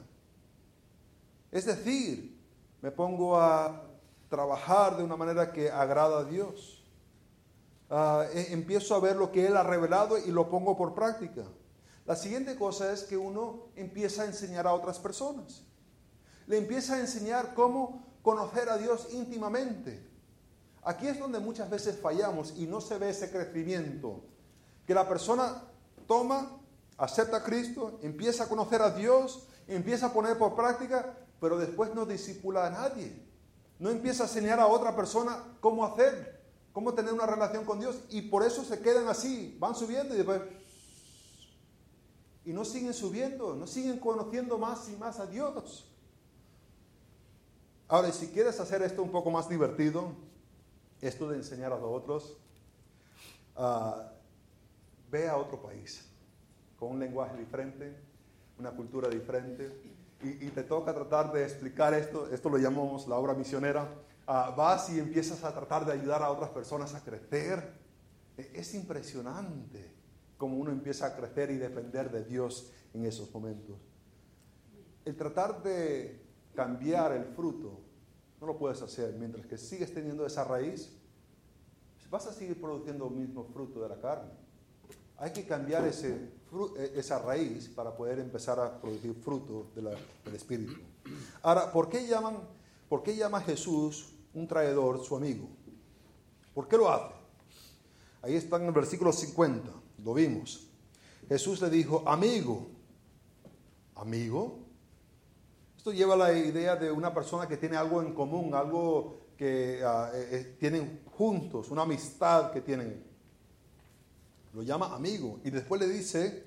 Es 1.51 1.65
decir, 1.65 2.39
me 2.81 2.91
pongo 2.91 3.37
a 3.37 3.92
trabajar 4.33 4.97
de 4.97 5.03
una 5.03 5.15
manera 5.15 5.51
que 5.53 5.69
agrada 5.69 6.19
a 6.19 6.23
Dios. 6.23 6.83
Ah, 7.89 8.25
e, 8.33 8.51
empiezo 8.51 8.95
a 8.95 8.99
ver 8.99 9.15
lo 9.15 9.31
que 9.31 9.45
Él 9.45 9.55
ha 9.55 9.63
revelado 9.63 10.17
y 10.17 10.31
lo 10.31 10.49
pongo 10.49 10.75
por 10.75 10.95
práctica. 10.95 11.43
La 12.05 12.15
siguiente 12.15 12.55
cosa 12.55 12.91
es 12.91 13.03
que 13.03 13.15
uno 13.15 13.67
empieza 13.75 14.23
a 14.23 14.25
enseñar 14.25 14.65
a 14.65 14.73
otras 14.73 14.97
personas 14.97 15.63
le 16.47 16.57
empieza 16.57 16.95
a 16.95 16.99
enseñar 16.99 17.53
cómo 17.53 18.05
conocer 18.21 18.69
a 18.69 18.77
Dios 18.77 19.07
íntimamente. 19.11 20.09
Aquí 20.83 21.07
es 21.07 21.19
donde 21.19 21.39
muchas 21.39 21.69
veces 21.69 21.97
fallamos 21.99 22.53
y 22.57 22.67
no 22.67 22.81
se 22.81 22.97
ve 22.97 23.09
ese 23.09 23.31
crecimiento. 23.31 24.21
Que 24.85 24.93
la 24.93 25.07
persona 25.07 25.63
toma, 26.07 26.59
acepta 26.97 27.37
a 27.37 27.43
Cristo, 27.43 27.99
empieza 28.01 28.43
a 28.43 28.49
conocer 28.49 28.81
a 28.81 28.91
Dios, 28.91 29.47
empieza 29.67 30.07
a 30.07 30.13
poner 30.13 30.37
por 30.37 30.55
práctica, 30.55 31.17
pero 31.39 31.57
después 31.57 31.93
no 31.95 32.05
disipula 32.05 32.67
a 32.67 32.69
nadie. 32.69 33.32
No 33.79 33.89
empieza 33.89 34.23
a 34.23 34.27
enseñar 34.27 34.59
a 34.59 34.67
otra 34.67 34.95
persona 34.95 35.43
cómo 35.59 35.85
hacer, 35.85 36.41
cómo 36.71 36.93
tener 36.93 37.13
una 37.13 37.25
relación 37.25 37.65
con 37.65 37.79
Dios. 37.79 37.99
Y 38.09 38.23
por 38.23 38.43
eso 38.43 38.63
se 38.63 38.79
quedan 38.79 39.07
así, 39.07 39.55
van 39.59 39.75
subiendo 39.75 40.13
y 40.13 40.17
después... 40.17 40.41
Y 42.45 42.51
no 42.51 42.65
siguen 42.65 42.93
subiendo, 42.93 43.55
no 43.55 43.67
siguen 43.67 43.99
conociendo 43.99 44.57
más 44.57 44.89
y 44.89 44.97
más 44.97 45.19
a 45.19 45.25
Dios. 45.25 45.89
Ahora, 47.87 48.11
si 48.11 48.27
quieres 48.27 48.59
hacer 48.59 48.81
esto 48.81 49.01
un 49.01 49.11
poco 49.11 49.31
más 49.31 49.47
divertido, 49.47 50.11
esto 50.99 51.29
de 51.29 51.37
enseñar 51.37 51.71
a 51.71 51.77
los 51.77 51.89
otros, 51.89 52.37
ah, 53.55 54.11
ve 55.11 55.29
a 55.29 55.37
otro 55.37 55.61
país 55.61 56.05
con 56.79 56.91
un 56.91 56.99
lenguaje 56.99 57.37
diferente, 57.37 57.95
una 58.57 58.71
cultura 58.71 59.09
diferente, 59.09 59.71
y, 60.23 60.49
te 60.49 60.63
toca 60.63 60.93
tratar 60.93 61.31
de 61.31 61.43
explicar 61.43 61.93
esto, 61.93 62.29
esto 62.31 62.49
lo 62.49 62.57
llamamos 62.57 63.07
la 63.07 63.15
obra 63.17 63.33
misionera, 63.33 63.87
uh, 64.27 64.55
vas 64.55 64.89
y 64.89 64.99
empiezas 64.99 65.43
a 65.43 65.53
tratar 65.53 65.85
de 65.85 65.93
ayudar 65.93 66.23
a 66.23 66.31
otras 66.31 66.49
personas 66.49 66.95
a 66.95 67.03
crecer. 67.03 67.81
E, 68.37 68.51
es 68.53 68.73
impresionante 68.73 69.93
cómo 70.37 70.57
uno 70.57 70.71
empieza 70.71 71.07
a 71.07 71.15
crecer 71.15 71.51
y 71.51 71.57
depender 71.57 72.11
de 72.11 72.23
Dios 72.23 72.71
en 72.93 73.05
esos 73.05 73.33
momentos. 73.33 73.77
El 75.05 75.15
tratar 75.15 75.61
de 75.61 76.23
cambiar 76.55 77.11
el 77.11 77.25
fruto, 77.25 77.81
no 78.39 78.47
lo 78.47 78.57
puedes 78.57 78.81
hacer. 78.81 79.13
Mientras 79.17 79.45
que 79.45 79.57
sigues 79.57 79.93
teniendo 79.93 80.25
esa 80.25 80.43
raíz, 80.43 80.91
vas 82.09 82.27
a 82.27 82.33
seguir 82.33 82.59
produciendo 82.61 83.07
el 83.07 83.15
mismo 83.15 83.43
fruto 83.45 83.81
de 83.81 83.89
la 83.89 83.99
carne. 83.99 84.31
Hay 85.17 85.31
que 85.31 85.45
cambiar 85.45 85.85
ese, 85.87 86.29
esa 86.95 87.19
raíz 87.19 87.69
para 87.69 87.95
poder 87.95 88.19
empezar 88.19 88.59
a 88.59 88.79
producir 88.79 89.13
fruto 89.15 89.71
del 89.75 90.35
Espíritu. 90.35 90.73
Ahora, 91.41 91.71
¿por 91.71 91.89
qué, 91.89 92.07
llaman, 92.07 92.37
¿por 92.87 93.03
qué 93.03 93.15
llama 93.15 93.41
Jesús 93.41 94.13
un 94.33 94.47
traidor 94.47 95.03
su 95.03 95.15
amigo. 95.15 95.47
¿Por 96.53 96.67
qué 96.67 96.77
lo 96.77 96.91
hace? 96.91 97.13
Ahí 98.21 98.35
está 98.35 98.57
en 98.57 98.65
el 98.65 98.71
versículo 98.71 99.11
50, 99.11 99.69
lo 100.03 100.13
vimos. 100.13 100.67
Jesús 101.27 101.61
le 101.61 101.69
dijo, 101.69 102.03
amigo, 102.05 102.67
amigo. 103.95 104.59
Esto 105.77 105.91
lleva 105.91 106.13
a 106.13 106.17
la 106.17 106.33
idea 106.33 106.75
de 106.75 106.91
una 106.91 107.13
persona 107.13 107.47
que 107.47 107.57
tiene 107.57 107.75
algo 107.75 108.01
en 108.01 108.13
común, 108.13 108.53
algo 108.53 109.17
que 109.37 109.81
ah, 109.83 110.11
eh, 110.13 110.29
eh, 110.31 110.55
tienen 110.59 111.01
juntos, 111.17 111.69
una 111.71 111.81
amistad 111.81 112.51
que 112.51 112.61
tienen. 112.61 113.12
Lo 114.53 114.61
llama 114.61 114.93
amigo 114.93 115.39
y 115.43 115.49
después 115.49 115.81
le 115.81 115.87
dice, 115.87 116.43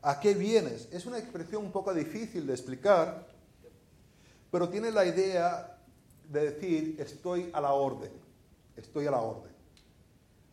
¿a 0.00 0.18
qué 0.18 0.34
vienes? 0.34 0.88
Es 0.90 1.04
una 1.06 1.18
expresión 1.18 1.64
un 1.64 1.72
poco 1.72 1.92
difícil 1.92 2.46
de 2.46 2.54
explicar, 2.54 3.28
pero 4.50 4.68
tiene 4.68 4.90
la 4.90 5.04
idea 5.04 5.78
de 6.28 6.50
decir, 6.50 6.96
estoy 6.98 7.50
a 7.52 7.60
la 7.60 7.72
orden, 7.72 8.10
estoy 8.76 9.06
a 9.06 9.10
la 9.10 9.20
orden. 9.20 9.52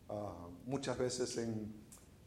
Ah, 0.09 0.47
muchas 0.65 0.97
veces 0.97 1.39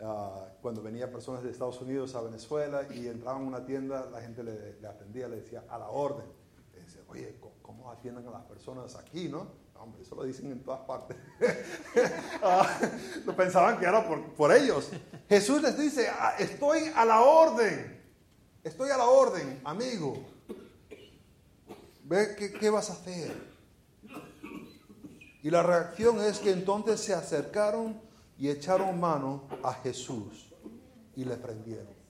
ah, 0.01 0.49
cuando 0.63 0.83
venían 0.83 1.11
personas 1.11 1.43
de 1.43 1.51
Estados 1.51 1.81
Unidos 1.83 2.15
a 2.15 2.23
Venezuela 2.23 2.87
y 2.95 3.09
entraban 3.09 3.43
a 3.43 3.47
una 3.47 3.67
tienda, 3.67 4.09
la 4.11 4.23
gente 4.23 4.43
le, 4.43 4.87
atendía, 4.87 5.29
le 5.29 5.37
decía, 5.37 5.65
a 5.69 5.79
la 5.79 5.89
orden. 5.89 6.27
Le 6.75 6.81
decía, 6.81 7.03
oye, 7.09 7.39
¿cómo 7.61 7.91
atienden 7.91 8.27
a 8.27 8.31
las 8.31 8.45
personas 8.45 8.97
aquí, 8.97 9.29
no? 9.29 9.62
Hombre, 9.83 10.03
eso 10.03 10.15
lo 10.15 10.23
dicen 10.23 10.53
en 10.53 10.63
todas 10.63 10.81
partes. 10.81 11.17
Ah, 12.45 12.81
lo 13.25 13.37
pensaban 13.37 13.79
que 13.79 13.87
era 13.87 14.05
por, 14.37 14.53
ellos. 14.53 14.91
Jesús 15.29 15.63
les 15.63 15.79
dice, 15.79 16.09
estoy 16.39 16.91
a 16.95 17.05
la 17.05 17.21
orden. 17.21 18.01
Estoy 18.65 18.91
a 18.91 18.97
la 18.97 19.07
orden, 19.07 19.61
amigo. 19.65 20.17
Ve 22.05 22.57
qué 22.59 22.71
vas 22.71 22.91
a 22.91 22.95
hacer. 22.95 23.33
Y 25.43 25.51
la 25.51 25.63
reacción 25.63 26.21
es 26.21 26.39
que 26.39 26.53
entonces 26.53 27.01
se 27.01 27.15
acercaron 27.15 28.01
y 28.39 28.49
echaron 28.49 28.99
mano 28.99 29.49
a 29.63 29.73
Jesús 29.75 30.53
y 31.17 31.25
le 31.25 31.37
prendieron. 31.37 32.03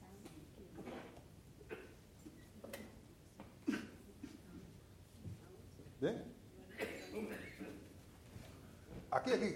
¿Bien? 6.01 6.33
Aquí, 9.13 9.31
aquí. 9.31 9.55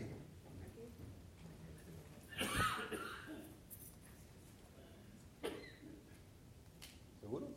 ¿Seguro? 7.23 7.49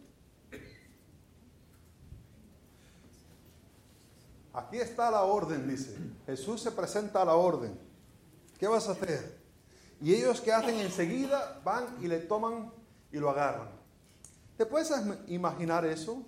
Aquí 4.54 4.78
está 4.78 5.12
la 5.12 5.24
orden, 5.24 5.68
dice. 5.68 5.98
Jesús 6.26 6.62
se 6.62 6.72
presenta 6.72 7.22
a 7.22 7.26
la 7.26 7.36
orden. 7.36 7.78
¿Qué 8.58 8.68
vas 8.68 8.88
a 8.88 8.94
hacer? 8.94 9.38
Y 10.00 10.14
ellos 10.14 10.40
que 10.40 10.54
hacen 10.54 10.76
enseguida 10.76 11.60
van 11.66 11.98
y 12.02 12.08
le 12.08 12.20
toman 12.20 12.72
y 13.12 13.18
lo 13.18 13.30
agarran. 13.30 13.72
¿Te 14.56 14.66
puedes 14.66 14.90
imaginar 15.28 15.86
eso? 15.86 16.24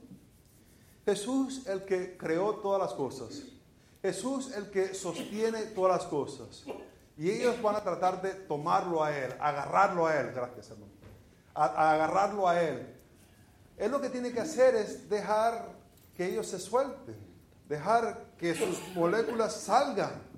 Jesús 1.05 1.65
el 1.65 1.85
que 1.85 2.17
creó 2.17 2.55
todas 2.55 2.81
las 2.81 2.93
cosas. 2.93 3.43
Jesús 4.01 4.51
el 4.55 4.69
que 4.71 4.93
sostiene 4.93 5.63
todas 5.67 6.01
las 6.01 6.07
cosas. 6.07 6.63
Y 7.17 7.29
ellos 7.29 7.61
van 7.61 7.75
a 7.75 7.83
tratar 7.83 8.21
de 8.21 8.33
tomarlo 8.33 9.03
a 9.03 9.15
Él, 9.15 9.33
agarrarlo 9.39 10.07
a 10.07 10.19
Él. 10.19 10.31
Gracias, 10.33 10.71
hermano. 10.71 10.91
A, 11.53 11.91
agarrarlo 11.91 12.47
a 12.47 12.59
Él. 12.61 12.95
Él 13.77 13.91
lo 13.91 14.01
que 14.01 14.09
tiene 14.09 14.31
que 14.31 14.39
hacer 14.39 14.75
es 14.75 15.09
dejar 15.09 15.69
que 16.15 16.25
ellos 16.25 16.47
se 16.47 16.59
suelten. 16.59 17.15
Dejar 17.67 18.25
que 18.37 18.55
sus 18.55 18.95
moléculas 18.95 19.55
salgan 19.55 20.31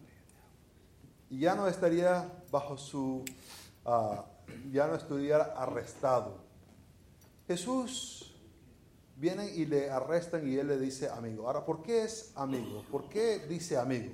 y 1.30 1.40
ya 1.40 1.56
no 1.56 1.68
estaría 1.68 2.30
bajo 2.52 2.78
su, 2.78 3.26
ah, 3.86 4.26
ya 4.72 4.86
no 4.86 4.96
estuviera 4.96 5.56
arrestado. 5.58 6.38
Jesús 7.48 8.33
viene 9.24 9.50
y 9.56 9.66
le 9.66 9.90
arrestan 9.90 10.46
y 10.46 10.58
él 10.58 10.68
le 10.68 10.78
dice 10.78 11.08
amigo. 11.08 11.48
Ahora, 11.48 11.64
¿por 11.64 11.82
qué 11.82 12.04
es 12.04 12.34
amigo? 12.36 12.84
¿Por 12.92 13.08
qué 13.08 13.40
dice 13.48 13.78
amigo? 13.78 14.12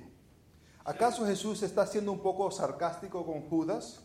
¿Acaso 0.84 1.26
Jesús 1.26 1.64
está 1.64 1.84
siendo 1.84 2.12
un 2.12 2.20
poco 2.20 2.48
sarcástico 2.52 3.26
con 3.26 3.42
Judas? 3.48 4.02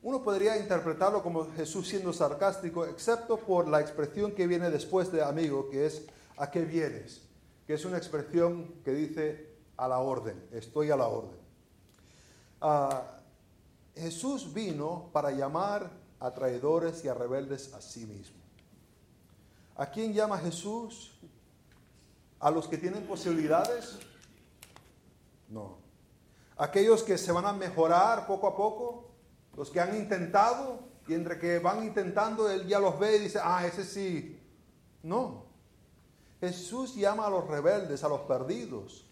Uno 0.00 0.22
podría 0.22 0.56
interpretarlo 0.56 1.22
como 1.22 1.52
Jesús 1.52 1.86
siendo 1.86 2.14
sarcástico, 2.14 2.86
excepto 2.86 3.36
por 3.36 3.68
la 3.68 3.82
expresión 3.82 4.32
que 4.32 4.46
viene 4.46 4.70
después 4.70 5.12
de 5.12 5.22
amigo, 5.22 5.68
que 5.68 5.84
es 5.84 6.06
¿a 6.38 6.50
qué 6.50 6.64
vienes? 6.64 7.20
Que 7.66 7.74
es 7.74 7.84
una 7.84 7.98
expresión 7.98 8.80
que 8.82 8.92
dice 8.92 9.54
a 9.76 9.86
la 9.86 9.98
orden, 9.98 10.48
estoy 10.50 10.90
a 10.90 10.96
la 10.96 11.08
orden. 11.08 11.38
Ah, 12.62 13.02
Jesús 13.94 14.54
vino 14.54 15.10
para 15.12 15.30
llamar 15.30 15.90
a 16.20 16.32
traidores 16.32 17.04
y 17.04 17.08
a 17.08 17.14
rebeldes 17.14 17.74
a 17.74 17.82
sí 17.82 18.06
mismo. 18.06 18.41
¿A 19.82 19.90
quién 19.90 20.12
llama 20.12 20.38
Jesús? 20.38 21.10
¿A 22.38 22.52
los 22.52 22.68
que 22.68 22.78
tienen 22.78 23.04
posibilidades? 23.04 23.98
No. 25.48 25.78
¿Aquellos 26.56 27.02
que 27.02 27.18
se 27.18 27.32
van 27.32 27.46
a 27.46 27.52
mejorar 27.52 28.28
poco 28.28 28.46
a 28.46 28.56
poco? 28.56 29.10
¿Los 29.56 29.70
que 29.70 29.80
han 29.80 29.96
intentado? 29.96 30.84
Y 31.08 31.14
entre 31.14 31.36
que 31.36 31.58
van 31.58 31.82
intentando, 31.82 32.48
Él 32.48 32.68
ya 32.68 32.78
los 32.78 32.96
ve 32.96 33.16
y 33.16 33.18
dice, 33.22 33.40
ah, 33.42 33.66
ese 33.66 33.84
sí. 33.84 34.40
No. 35.02 35.46
Jesús 36.38 36.94
llama 36.94 37.26
a 37.26 37.30
los 37.30 37.48
rebeldes, 37.48 38.04
a 38.04 38.08
los 38.08 38.20
perdidos, 38.20 39.04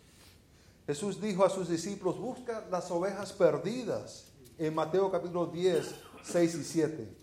Jesús 0.87 1.21
dijo 1.21 1.45
a 1.45 1.51
sus 1.51 1.69
discípulos, 1.69 2.17
busca 2.17 2.65
las 2.71 2.93
ovejas 2.93 3.33
perdidas 3.33 4.27
en 4.57 4.73
Mateo 4.73 5.11
capítulo 5.11 5.47
10, 5.47 5.97
6 6.23 6.55
y 6.55 6.65
7. 6.65 7.20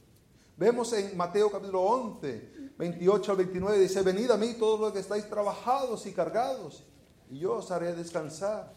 Vemos 0.57 0.91
en 0.93 1.15
Mateo 1.15 1.51
capítulo 1.51 1.83
11, 1.83 2.71
28 2.79 3.31
al 3.31 3.37
29, 3.37 3.77
dice, 3.77 4.01
venid 4.01 4.31
a 4.31 4.37
mí 4.37 4.55
todos 4.55 4.79
los 4.79 4.91
que 4.91 4.97
estáis 4.97 5.29
trabajados 5.29 6.07
y 6.07 6.13
cargados, 6.13 6.83
y 7.29 7.37
yo 7.37 7.57
os 7.57 7.69
haré 7.69 7.93
descansar. 7.93 8.73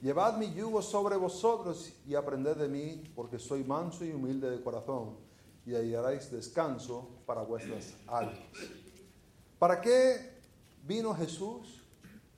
Llevad 0.00 0.38
mi 0.38 0.54
yugo 0.54 0.82
sobre 0.82 1.16
vosotros 1.16 1.92
y 2.06 2.14
aprended 2.14 2.56
de 2.56 2.68
mí, 2.68 3.02
porque 3.16 3.40
soy 3.40 3.64
manso 3.64 4.04
y 4.04 4.12
humilde 4.12 4.48
de 4.48 4.62
corazón, 4.62 5.16
y 5.66 5.74
hallaréis 5.74 6.30
descanso 6.30 7.08
para 7.26 7.42
vuestras 7.42 7.92
almas. 8.06 8.38
¿Para 9.58 9.80
qué 9.80 10.30
vino 10.86 11.12
Jesús? 11.12 11.82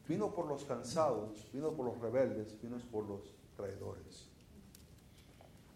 Vino 0.08 0.34
por 0.34 0.46
los 0.46 0.64
cansados, 0.64 1.46
vino 1.52 1.72
por 1.72 1.84
los 1.84 2.00
rebeldes, 2.00 2.58
vino 2.62 2.78
por 2.90 3.04
los 3.04 3.20
traidores. 3.54 4.30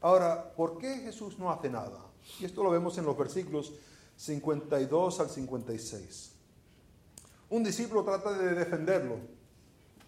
Ahora, 0.01 0.55
¿por 0.55 0.79
qué 0.79 0.95
Jesús 1.01 1.38
no 1.38 1.51
hace 1.51 1.69
nada? 1.69 2.10
Y 2.38 2.44
esto 2.44 2.62
lo 2.62 2.70
vemos 2.70 2.96
en 2.98 3.04
los 3.04 3.16
versículos 3.16 3.72
52 4.16 5.20
al 5.20 5.30
56. 5.30 6.33
Un 7.48 7.64
discípulo 7.64 8.04
trata 8.04 8.33
de 8.33 8.54
defenderlo, 8.54 9.16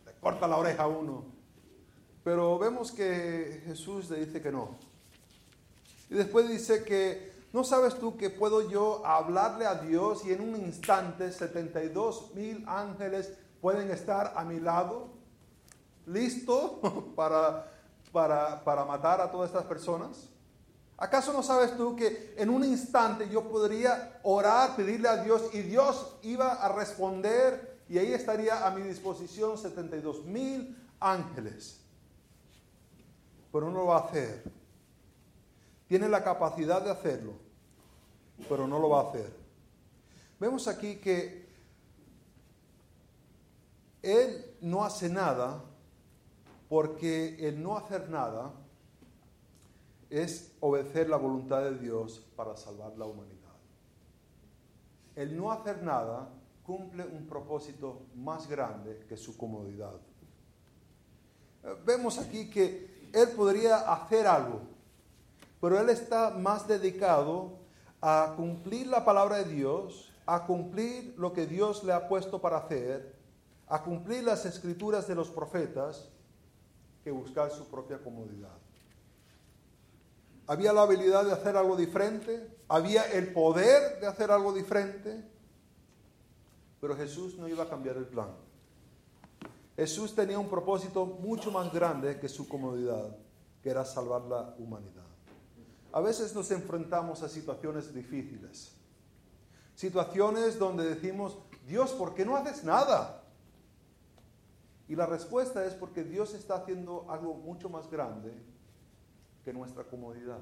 le 0.07 0.13
corta 0.21 0.47
la 0.47 0.59
oreja 0.59 0.85
a 0.85 0.87
uno, 0.87 1.25
pero 2.23 2.59
vemos 2.59 2.93
que 2.93 3.63
Jesús 3.65 4.11
le 4.11 4.25
dice 4.25 4.41
que 4.41 4.53
no. 4.53 4.77
Y 6.09 6.15
después 6.15 6.49
dice 6.49 6.85
que, 6.85 7.33
¿no 7.53 7.65
sabes 7.65 7.99
tú 7.99 8.17
que 8.17 8.31
puedo 8.31 8.71
yo 8.71 9.05
hablarle 9.05 9.67
a 9.67 9.77
Dios 9.77 10.25
y 10.25 10.33
en 10.33 10.43
un 10.43 10.57
instante 10.57 11.33
72 11.33 12.35
mil 12.35 12.65
ángeles 12.69 13.33
pueden 13.61 13.91
estar 13.91 14.35
a 14.37 14.45
mi 14.45 14.61
lado, 14.61 15.09
listo 16.07 17.13
para, 17.17 17.73
para, 18.13 18.63
para 18.63 18.85
matar 18.85 19.21
a 19.21 19.31
todas 19.31 19.49
estas 19.49 19.65
personas? 19.65 20.32
¿Acaso 21.03 21.33
no 21.33 21.43
sabes 21.43 21.77
tú 21.77 21.97
que 21.97 22.33
en 22.39 22.49
un 22.49 22.63
instante 22.63 23.29
yo 23.29 23.49
podría 23.49 24.21
orar, 24.23 24.77
pedirle 24.77 25.09
a 25.09 25.17
Dios 25.17 25.53
y 25.53 25.63
Dios 25.63 26.15
iba 26.23 26.53
a 26.53 26.69
responder 26.69 27.83
y 27.89 27.99
ahí 27.99 28.13
estaría 28.13 28.65
a 28.65 28.71
mi 28.71 28.83
disposición 28.83 29.59
72 29.59 30.25
mil 30.27 30.81
ángeles? 31.01 31.81
Pero 33.51 33.69
no 33.69 33.79
lo 33.79 33.87
va 33.87 33.97
a 33.97 34.01
hacer. 34.03 34.45
Tiene 35.89 36.09
la 36.09 36.23
capacidad 36.23 36.81
de 36.81 36.93
hacerlo, 36.93 37.33
pero 38.49 38.69
no 38.69 38.79
lo 38.79 38.89
va 38.89 39.01
a 39.01 39.09
hacer. 39.09 39.35
Vemos 40.39 40.69
aquí 40.69 40.99
que 40.99 41.49
él 44.03 44.55
no 44.61 44.85
hace 44.85 45.09
nada 45.09 45.65
porque 46.69 47.49
el 47.49 47.61
no 47.61 47.77
hacer 47.77 48.09
nada 48.09 48.53
es 50.13 50.53
obedecer 50.61 51.09
la 51.09 51.17
voluntad 51.17 51.63
de 51.63 51.79
Dios 51.79 52.21
para 52.37 52.55
salvar 52.55 52.93
la 52.99 53.07
humanidad. 53.07 53.39
El 55.17 55.35
no 55.37 55.51
hacer 55.51 55.83
nada 55.83 56.29
cumple 56.63 57.05
un 57.05 57.27
propósito 57.27 58.03
más 58.15 58.47
grande 58.47 59.05
que 59.09 59.17
su 59.17 59.37
comodidad. 59.39 59.95
Vemos 61.87 62.19
aquí 62.19 62.51
que 62.51 63.09
Él 63.13 63.29
podría 63.31 63.91
hacer 63.93 64.27
algo, 64.27 64.61
pero 65.61 65.81
Él 65.81 65.89
está 65.89 66.31
más 66.31 66.69
dedicado 66.69 67.59
a 68.03 68.35
cumplir 68.37 68.89
la 68.89 69.05
palabra 69.05 69.39
de 69.39 69.51
Dios, 69.51 70.13
a 70.27 70.45
cumplir 70.45 71.15
lo 71.17 71.33
que 71.33 71.47
Dios 71.47 71.85
le 71.85 71.93
ha 71.95 72.07
puesto 72.07 72.41
para 72.41 72.59
hacer, 72.59 73.17
a 73.67 73.83
cumplir 73.83 74.25
las 74.25 74.45
escrituras 74.45 75.09
de 75.09 75.15
los 75.15 75.31
profetas 75.31 76.11
que 77.03 77.11
buscar 77.11 77.51
su 77.51 77.67
propia 77.69 77.99
comodidad. 77.99 78.62
Había 80.53 80.75
la 80.75 80.83
habilidad 80.83 81.25
de 81.25 81.33
hacer 81.33 81.57
algo 81.57 81.79
diferente, 81.79 82.47
había 82.69 83.05
el 83.05 83.33
poder 83.33 83.99
de 84.01 84.07
hacer 84.07 84.31
algo 84.31 84.53
diferente, 84.53 85.25
pero 86.79 86.95
Jesús 86.95 87.39
no 87.39 87.49
iba 87.49 87.65
a 87.65 87.71
cambiar 87.71 87.97
el 87.97 88.05
plan. 88.05 88.29
Jesús 89.77 90.15
tenía 90.15 90.39
un 90.39 90.51
propósito 90.51 91.07
mucho 91.07 91.51
más 91.51 91.73
grande 91.73 92.21
que 92.21 92.29
su 92.29 92.47
comodidad, 92.47 93.17
que 93.63 93.71
era 93.71 93.83
salvar 93.87 94.21
la 94.25 94.55
humanidad. 94.59 95.07
A 95.91 96.03
veces 96.03 96.35
nos 96.35 96.51
enfrentamos 96.51 97.23
a 97.23 97.31
situaciones 97.31 97.95
difíciles, 97.95 98.73
situaciones 99.75 100.59
donde 100.59 100.85
decimos, 100.85 101.39
Dios, 101.67 101.93
¿por 101.93 102.15
qué 102.15 102.27
no 102.27 102.37
haces 102.37 102.63
nada? 102.63 103.25
Y 104.87 104.97
la 104.97 105.07
respuesta 105.07 105.65
es 105.65 105.73
porque 105.73 106.05
Dios 106.05 106.35
está 106.35 106.57
haciendo 106.57 107.07
algo 107.09 107.33
mucho 107.33 107.71
más 107.71 107.91
grande 107.91 108.52
que 109.45 109.53
nuestra 109.53 109.85
comodidad. 109.85 110.41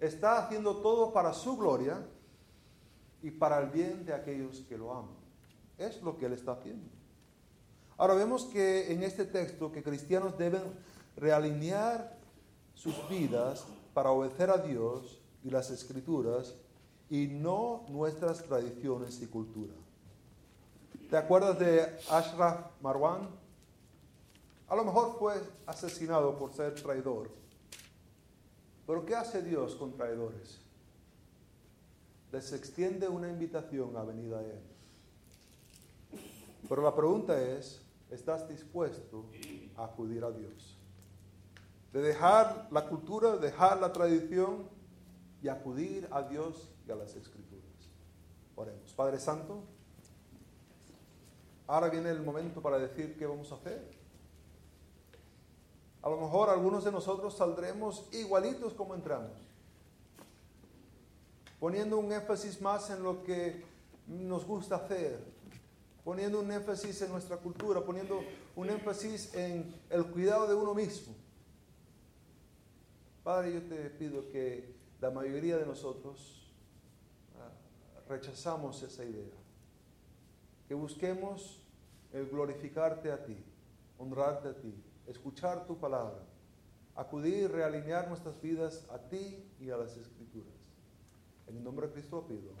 Está 0.00 0.38
haciendo 0.38 0.76
todo 0.76 1.12
para 1.12 1.32
su 1.32 1.56
gloria 1.56 2.04
y 3.22 3.30
para 3.30 3.60
el 3.60 3.70
bien 3.70 4.04
de 4.04 4.12
aquellos 4.12 4.60
que 4.68 4.76
lo 4.76 4.92
aman. 4.92 5.16
Es 5.78 6.02
lo 6.02 6.16
que 6.18 6.26
Él 6.26 6.32
está 6.32 6.52
haciendo. 6.52 6.88
Ahora 7.96 8.14
vemos 8.14 8.44
que 8.46 8.92
en 8.92 9.02
este 9.02 9.24
texto 9.24 9.70
que 9.70 9.82
cristianos 9.82 10.36
deben 10.36 10.62
realinear 11.16 12.16
sus 12.74 13.08
vidas 13.08 13.64
para 13.92 14.10
obedecer 14.10 14.50
a 14.50 14.58
Dios 14.58 15.20
y 15.44 15.50
las 15.50 15.70
escrituras 15.70 16.54
y 17.08 17.28
no 17.28 17.84
nuestras 17.88 18.42
tradiciones 18.42 19.20
y 19.22 19.26
cultura. 19.26 19.74
¿Te 21.08 21.16
acuerdas 21.16 21.58
de 21.58 21.96
Ashraf 22.10 22.66
Marwan? 22.80 23.28
A 24.68 24.76
lo 24.76 24.84
mejor 24.84 25.16
fue 25.18 25.34
asesinado 25.66 26.36
por 26.38 26.52
ser 26.52 26.74
traidor. 26.74 27.30
Pero 28.86 29.04
¿qué 29.04 29.14
hace 29.14 29.42
Dios 29.42 29.74
con 29.76 29.92
traidores? 29.92 30.60
Les 32.32 32.52
extiende 32.52 33.08
una 33.08 33.28
invitación 33.28 33.96
a 33.96 34.02
venir 34.02 34.34
a 34.34 34.42
Él. 34.42 34.60
Pero 36.68 36.82
la 36.82 36.94
pregunta 36.94 37.40
es, 37.40 37.80
¿estás 38.10 38.48
dispuesto 38.48 39.26
a 39.76 39.84
acudir 39.84 40.24
a 40.24 40.30
Dios? 40.30 40.76
De 41.92 42.00
dejar 42.00 42.68
la 42.70 42.88
cultura, 42.88 43.36
dejar 43.36 43.80
la 43.80 43.92
tradición 43.92 44.68
y 45.42 45.48
acudir 45.48 46.08
a 46.10 46.22
Dios 46.22 46.72
y 46.86 46.90
a 46.90 46.96
las 46.96 47.14
escrituras. 47.14 47.64
Oremos. 48.56 48.92
Padre 48.94 49.20
Santo, 49.20 49.62
ahora 51.66 51.88
viene 51.88 52.10
el 52.10 52.22
momento 52.22 52.60
para 52.60 52.78
decir 52.78 53.16
qué 53.16 53.26
vamos 53.26 53.52
a 53.52 53.56
hacer. 53.56 54.03
A 56.04 56.10
lo 56.10 56.18
mejor 56.18 56.50
algunos 56.50 56.84
de 56.84 56.92
nosotros 56.92 57.34
saldremos 57.34 58.06
igualitos 58.12 58.74
como 58.74 58.94
entramos, 58.94 59.38
poniendo 61.58 61.96
un 61.96 62.12
énfasis 62.12 62.60
más 62.60 62.90
en 62.90 63.02
lo 63.02 63.24
que 63.24 63.64
nos 64.06 64.44
gusta 64.44 64.76
hacer, 64.76 65.18
poniendo 66.04 66.40
un 66.40 66.52
énfasis 66.52 67.00
en 67.00 67.10
nuestra 67.10 67.38
cultura, 67.38 67.80
poniendo 67.80 68.22
un 68.54 68.68
énfasis 68.68 69.32
en 69.34 69.74
el 69.88 70.04
cuidado 70.04 70.46
de 70.46 70.54
uno 70.54 70.74
mismo. 70.74 71.14
Padre, 73.22 73.54
yo 73.54 73.62
te 73.62 73.88
pido 73.88 74.28
que 74.28 74.74
la 75.00 75.10
mayoría 75.10 75.56
de 75.56 75.64
nosotros 75.64 76.50
ah, 77.40 77.48
rechazamos 78.10 78.82
esa 78.82 79.04
idea, 79.06 79.32
que 80.68 80.74
busquemos 80.74 81.62
el 82.12 82.28
glorificarte 82.28 83.10
a 83.10 83.24
ti, 83.24 83.38
honrarte 83.96 84.48
a 84.48 84.54
ti, 84.54 84.74
escuchar 85.06 85.66
tu 85.66 85.78
palabra, 85.78 86.22
acudir, 86.94 87.50
realinear 87.50 88.08
nuestras 88.08 88.40
vidas 88.40 88.86
a 88.90 88.98
ti 88.98 89.44
y 89.60 89.70
a 89.70 89.76
las 89.76 89.96
escrituras. 89.96 90.54
En 91.46 91.56
el 91.56 91.64
nombre 91.64 91.86
de 91.86 91.92
Cristo 91.92 92.26
pido. 92.26 92.52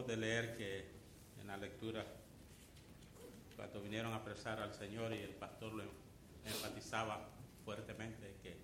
Acabamos 0.00 0.18
de 0.18 0.26
leer 0.26 0.56
que 0.56 0.86
en 1.42 1.46
la 1.46 1.58
lectura, 1.58 2.06
cuando 3.54 3.82
vinieron 3.82 4.10
a 4.14 4.16
apresar 4.16 4.58
al 4.58 4.72
Señor 4.72 5.12
y 5.12 5.18
el 5.18 5.34
pastor 5.34 5.74
lo 5.74 5.84
enfatizaba 6.42 7.28
fuertemente 7.66 8.34
que 8.42 8.56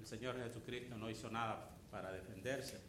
el 0.00 0.04
Señor 0.04 0.36
Jesucristo 0.36 0.96
no 0.96 1.08
hizo 1.10 1.30
nada 1.30 1.70
para 1.92 2.10
defenderse. 2.10 2.80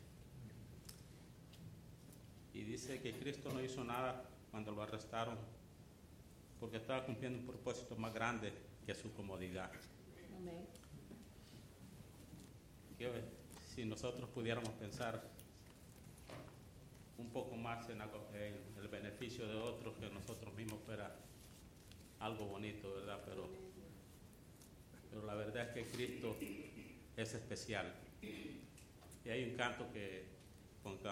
Y 2.56 2.63
dice 2.63 3.00
que 3.02 3.13
Cristo 3.13 3.52
no 3.54 3.62
hizo 3.62 3.84
nada 3.84 4.23
cuando 4.50 4.71
lo 4.71 4.82
arrestaron 4.82 5.38
porque 6.60 6.78
estaba 6.78 7.06
cumpliendo 7.06 7.38
un 7.38 7.45
propósito 7.45 7.95
más 7.97 8.15
grande 8.15 8.52
que 8.84 8.95
su 8.95 9.13
comodidad. 9.13 9.69
Amén. 10.36 10.65
Que 12.97 13.12
si 13.76 13.86
nosotros 13.86 14.28
pudiéramos 14.32 14.71
pensar 14.71 15.37
un 17.17 17.30
poco 17.32 17.56
más 17.56 17.89
en, 17.89 18.01
el 18.01 18.88
beneficio 18.88 19.47
de 19.47 19.56
otros 19.56 19.95
que 19.95 20.10
nosotros 20.10 20.53
mismos 20.56 20.80
fuera 20.86 21.15
algo 22.19 22.45
bonito, 22.45 22.93
¿verdad? 22.95 23.21
Pero, 23.25 23.49
pero 25.10 25.25
la 25.25 25.36
verdad 25.36 25.67
es 25.67 25.73
que 25.73 25.91
Cristo 25.91 26.36
es 27.15 27.34
especial. 27.34 27.93
Y 28.21 29.30
hay 29.30 29.43
un 29.43 29.56
canto 29.56 29.91
que 29.91 30.25
con 30.84 30.97